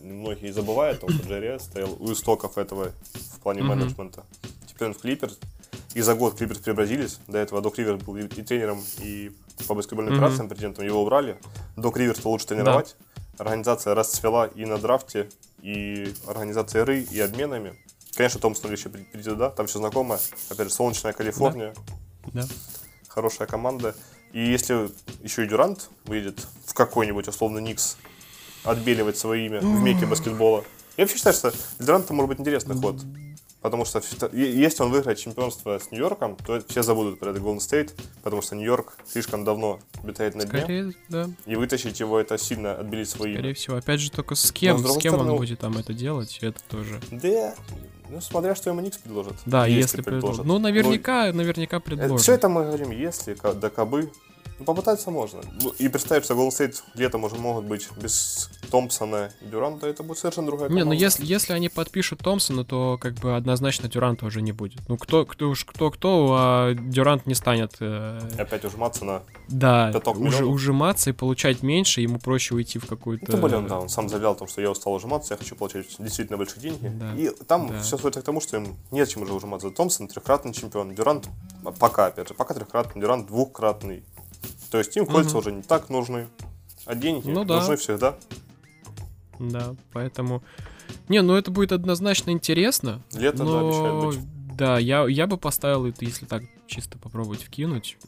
[0.00, 4.24] Многие забывают, что Джерри Вест стоял у истоков этого в плане менеджмента.
[4.66, 5.38] Теперь он в Клиперс.
[5.94, 7.18] И за год Клиперс преобразились.
[7.28, 9.30] До этого Док Ривер был и, тренером, и
[9.68, 11.38] по баскетбольным операциям президентом, его убрали.
[11.76, 12.96] Док Риверс лучше тренировать.
[13.38, 15.28] Организация расцвела и на драфте,
[15.60, 17.74] и организацией РЫ, и обменами.
[18.14, 20.18] Конечно, Томпсон еще придет, да, там все знакомо.
[20.50, 21.74] Опять же, солнечная Калифорния.
[22.32, 22.46] Да.
[23.08, 23.94] Хорошая команда.
[24.32, 24.90] И если
[25.22, 27.96] еще и Дюрант выйдет в какой-нибудь условно Никс
[28.64, 30.64] отбеливать свое имя в меке баскетбола.
[30.96, 32.96] Я вообще считаю, что для Дюранта может быть интересный ход.
[33.62, 34.02] Потому что
[34.32, 37.92] если он выиграет чемпионство с Нью-Йорком, то все забудут про это Golden State,
[38.24, 40.58] потому что Нью-Йорк слишком давно обитает на дне.
[40.58, 41.30] Скорее, да.
[41.46, 43.34] И вытащить его это сильно отбелить свои.
[43.34, 43.76] Скорее всего.
[43.76, 47.00] Опять же, только с кем, с кем стороны, он будет там это делать, это тоже.
[47.12, 47.54] Да,
[48.10, 49.34] ну, смотря что ему Никс предложит.
[49.46, 50.44] Да, если, если предложит.
[50.44, 52.20] Ну, наверняка, ну, наверняка предложит.
[52.20, 54.10] Все это мы говорим, если, да кабы.
[54.62, 55.40] Ну, попытаться можно.
[55.60, 60.04] Ну, и представить, что Golden State летом уже могут быть без Томпсона и Дюранта, это
[60.04, 60.84] будет совершенно другая команда.
[60.84, 64.88] Не, ну если, если они подпишут Томпсона, то как бы однозначно Дюранта уже не будет.
[64.88, 67.74] Ну кто, кто уж кто-кто, а Дюрант не станет...
[67.80, 68.20] Э...
[68.38, 73.36] Опять ужиматься на Да, уже, ужиматься и получать меньше, ему проще уйти в какую-то...
[73.36, 75.86] Ну, блин, да, он сам заявлял о том, что я устал ужиматься, я хочу получать
[75.98, 76.86] действительно большие деньги.
[76.86, 77.14] Да.
[77.16, 77.80] И там да.
[77.80, 79.70] все сводится к тому, что им нет чем уже ужиматься.
[79.70, 81.28] Томпсон трехкратный чемпион, Дюрант
[81.80, 84.04] пока, опять же, пока трехкратный, Дюрант двухкратный.
[84.72, 85.40] То есть им кольца угу.
[85.40, 86.28] уже не так нужны,
[86.86, 87.56] а деньги ну, да.
[87.56, 88.16] нужны всегда.
[89.38, 90.42] Да, поэтому...
[91.10, 93.02] Не, ну это будет однозначно интересно.
[93.12, 93.52] Лето, но...
[93.52, 94.56] да, обещает быть.
[94.56, 97.98] Да, я, я бы поставил это, если так чисто попробовать вкинуть,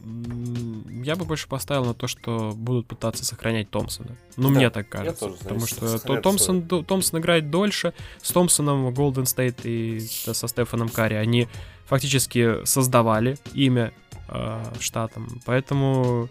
[1.03, 4.17] я бы больше поставил на то, что будут пытаться сохранять Томпсона.
[4.39, 5.27] Ну, да, мне так кажется.
[5.27, 7.93] Тоже, потому что то, Томпсон, Томпсон играет дольше.
[8.23, 11.47] С Томпсоном Голден Стейт и со Стефаном Карри они
[11.85, 13.93] фактически создавали имя
[14.29, 15.43] э, штатом.
[15.45, 16.31] Поэтому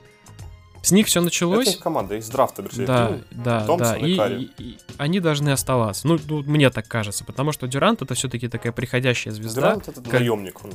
[0.84, 1.68] с них все началось.
[1.68, 2.86] Это их команда, их с драфта пришли.
[2.86, 4.28] Да, да, Томпсон да.
[4.30, 6.06] И, и, и они должны оставаться.
[6.06, 9.62] Ну, ну, мне так кажется, потому что Дюрант это все-таки такая приходящая звезда.
[9.62, 10.14] Дюрант это как...
[10.14, 10.64] наемник.
[10.66, 10.74] Он,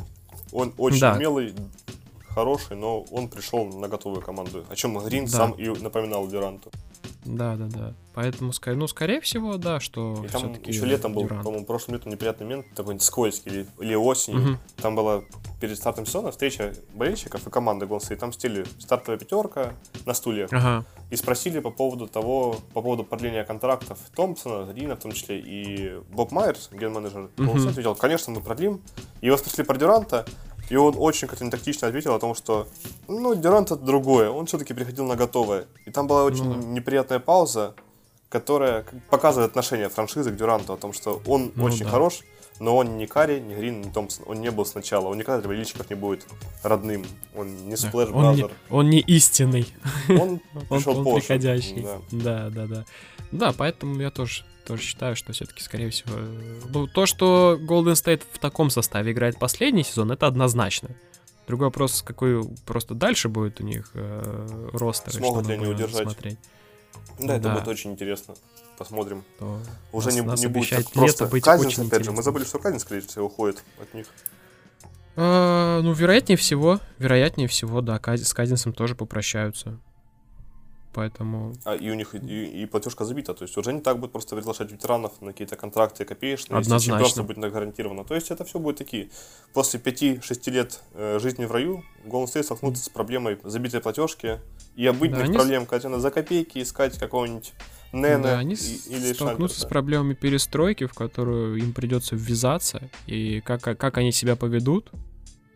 [0.52, 1.12] он очень да.
[1.14, 1.54] умелый,
[2.38, 4.64] хороший, но он пришел на готовую команду.
[4.70, 5.30] О чем Грин да.
[5.30, 6.70] сам и напоминал Дюранту.
[7.24, 7.94] Да, да, да.
[8.14, 12.46] Поэтому, ну, скорее всего, да, что и там еще летом был, по-моему, прошлым летом неприятный
[12.46, 14.52] момент, такой скользкий, или, или осенью.
[14.52, 14.58] Угу.
[14.76, 15.22] Там была
[15.60, 19.72] перед стартом сезона встреча болельщиков и команды Голса, и там стили стартовая пятерка
[20.06, 20.52] на стульях.
[20.52, 20.84] Ага.
[21.10, 26.00] И спросили по поводу того, по поводу продления контрактов Томпсона, Рина в том числе, и
[26.10, 28.80] Боб Майерс, ген-менеджер Голса, ответил, конечно, мы продлим.
[29.20, 30.24] И его спросили про Дюранта,
[30.68, 32.68] и он очень как-то тактично ответил о том, что,
[33.06, 35.66] ну, Дюрант это другое, он все-таки приходил на готовое.
[35.86, 37.74] И там была очень ну, неприятная пауза,
[38.28, 41.90] которая показывает отношение франшизы к Дюранту, о том, что он ну, очень да.
[41.90, 42.20] хорош,
[42.60, 45.48] но он не Карри, не Грин, не Томпсон, он не был сначала, он никогда для
[45.48, 46.26] болельщиков не будет
[46.62, 49.66] родным, он не splash он не, он не истинный,
[50.08, 52.00] он пришел он, он приходящий, да.
[52.10, 52.84] да, да, да.
[53.30, 56.14] Да, поэтому я тоже тоже считаю, что все-таки, скорее всего,
[56.68, 60.90] ну, то, что Golden State в таком составе играет последний сезон, это однозначно.
[61.46, 65.14] Другой вопрос, какой просто дальше будет у них э, ростер.
[65.14, 66.02] Смогут ли они удержать?
[66.02, 66.38] Смотреть.
[67.18, 67.54] Да, это да.
[67.54, 68.34] будет очень интересно.
[68.76, 69.24] Посмотрим.
[69.38, 69.58] То
[69.90, 72.04] Уже нас, не, нас не будет просто быть Казинс, опять интересно.
[72.04, 72.12] же.
[72.12, 74.06] Мы забыли, что Казинс, скорее всего, уходит от них.
[75.16, 79.78] А, ну, вероятнее всего, вероятнее всего, да, с Казинсом тоже попрощаются
[80.98, 81.54] поэтому...
[81.64, 84.34] А, и у них и, и платежка забита, то есть уже не так будет просто
[84.34, 87.04] приглашать ветеранов на какие-то контракты копеечные, Однозначно.
[87.04, 88.04] если будет гарантировано.
[88.04, 89.10] То есть это все будет такие.
[89.52, 94.40] После 5-6 лет э, жизни в раю Golden State столкнутся с проблемой забитой платежки
[94.74, 95.34] и обычных да, они...
[95.34, 97.52] проблем, когда надо за копейки искать какого-нибудь
[97.92, 98.56] Нене да, они и,
[98.88, 99.60] или столкнутся Шамберта.
[99.60, 104.90] с проблемами перестройки, в которую им придется ввязаться, и как, как они себя поведут,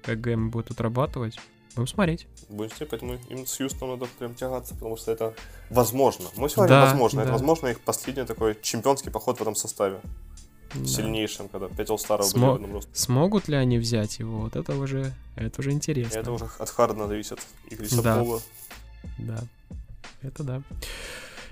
[0.03, 1.39] как ГМ будут отрабатывать.
[1.75, 2.27] Будем смотреть.
[2.49, 5.35] Будем смотреть, поэтому им с Хьюстоном надо прям тягаться, потому что это
[5.71, 6.27] возможно.
[6.37, 7.19] Мы сегодня да, возможно.
[7.19, 7.23] Да.
[7.25, 10.01] Это возможно их последний такой чемпионский поход в этом составе.
[10.75, 10.87] Да.
[10.87, 12.57] Сильнейшим, когда 5 All-Старов Смо...
[12.57, 12.83] были.
[12.93, 14.41] Смогут ли они взять его?
[14.41, 16.19] Вот это уже, это уже интересно.
[16.19, 17.39] Это уже от Хардена зависит.
[17.69, 18.19] И Криса да.
[18.19, 18.41] Пола.
[19.19, 19.39] Да.
[20.23, 20.63] Это да.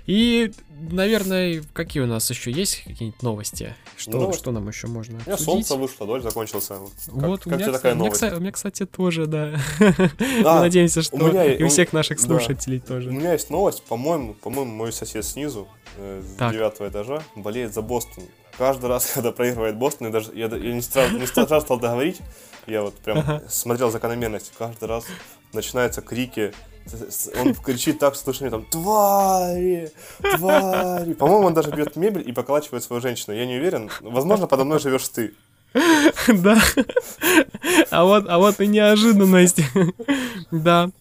[0.05, 0.51] И,
[0.89, 3.75] наверное, какие у нас еще есть какие-нибудь новости?
[3.97, 4.39] Что, новости.
[4.39, 6.75] что нам еще можно У меня солнце вышло, дождь закончился.
[7.05, 8.21] Как, вот, как у, меня, такая новость?
[8.21, 9.59] У, меня, у меня, кстати, тоже, да.
[10.43, 12.85] А, Мы надеемся, что у меня, и у всех наших слушателей да.
[12.87, 13.09] тоже.
[13.09, 17.81] У меня есть новость, по-моему, по-моему, мой сосед снизу, э, с девятого этажа, болеет за
[17.81, 18.23] Бостон.
[18.57, 22.19] Каждый раз, когда проигрывает Бостон, я даже я, я не, сразу, не сразу стал договорить,
[22.67, 23.43] я вот прям ага.
[23.47, 24.51] смотрел закономерность.
[24.57, 25.05] Каждый раз
[25.53, 26.53] начинаются крики,
[27.39, 29.91] он кричит так, слышно там «Твари!
[30.35, 33.35] Твари!» По-моему, он даже бьет мебель и поколачивает свою женщину.
[33.35, 33.89] Я не уверен.
[34.01, 35.33] Возможно, подо мной живешь ты.
[36.27, 36.61] Да.
[37.89, 39.61] А вот, а вот и неожиданность.
[40.51, 40.91] Да.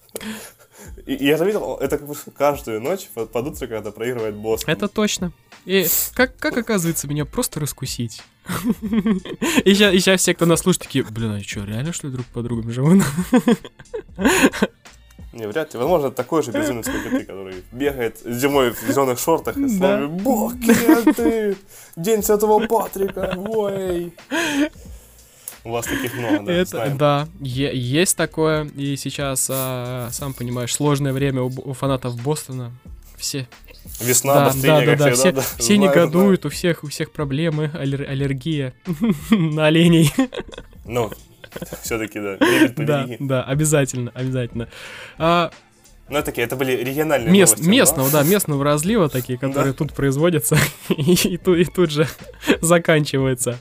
[1.06, 4.62] И, я заметил, это как бы каждую ночь под, утро, когда проигрывает босс.
[4.66, 5.32] Это точно.
[5.64, 8.22] И как, как оказывается, меня просто раскусить.
[9.64, 12.14] И сейчас, и сейчас все, кто нас слушает, такие, блин, а что, реально что ли
[12.14, 13.04] друг по другу живут?
[15.32, 15.78] Не, вряд ли.
[15.80, 20.06] Возможно, такой же безумец, как и ты, который бегает зимой в зеленых шортах и словами
[20.06, 20.54] «Бог,
[21.16, 21.56] ты!
[21.96, 23.34] День Святого Патрика!
[23.36, 24.12] Ой!»
[25.62, 28.64] У вас таких много, да, Это, да, е- есть такое.
[28.76, 32.72] И сейчас, а, сам понимаешь, сложное время у, у фанатов Бостона.
[33.18, 33.46] Все.
[34.00, 35.42] Весна, да, да, да, да, все, да.
[35.42, 36.50] все знаю, негодуют, знаю.
[36.50, 38.72] у всех, у всех проблемы, аллер- аллергия
[39.30, 40.12] на оленей.
[40.86, 41.10] Ну,
[41.82, 42.38] все-таки, да.
[42.76, 44.68] Да, да, обязательно, обязательно.
[45.18, 45.50] А,
[46.10, 47.70] ну, такие, это были региональные Мест, новости.
[47.70, 48.22] Местного, да?
[48.22, 49.78] да, местного разлива такие, которые да.
[49.78, 52.08] тут производятся и, и, тут, и тут же
[52.60, 53.60] заканчиваются.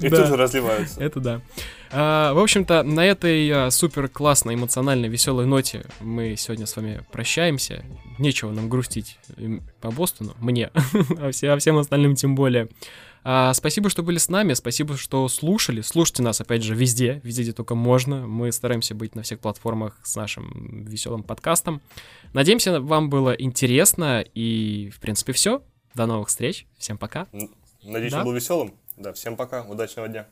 [0.00, 0.18] И да.
[0.18, 1.02] тут же разливаются.
[1.02, 1.40] Это да.
[1.90, 7.02] А, в общем-то, на этой а, супер классной, эмоциональной, веселой ноте мы сегодня с вами
[7.10, 7.84] прощаемся.
[8.18, 9.18] Нечего нам грустить
[9.80, 10.70] по Бостону, мне,
[11.18, 12.68] а, все, а всем остальным тем более.
[13.24, 15.80] А, спасибо, что были с нами, спасибо, что слушали.
[15.80, 18.26] Слушайте нас, опять же, везде, везде, где только можно.
[18.26, 21.80] Мы стараемся быть на всех платформах с нашим веселым подкастом.
[22.32, 24.24] Надеемся, вам было интересно.
[24.34, 25.62] И, в принципе, все.
[25.94, 26.66] До новых встреч.
[26.78, 27.28] Всем пока.
[27.82, 28.20] Надеюсь, да?
[28.20, 28.74] он был веселым.
[28.96, 30.26] Да, всем пока, удачного дня.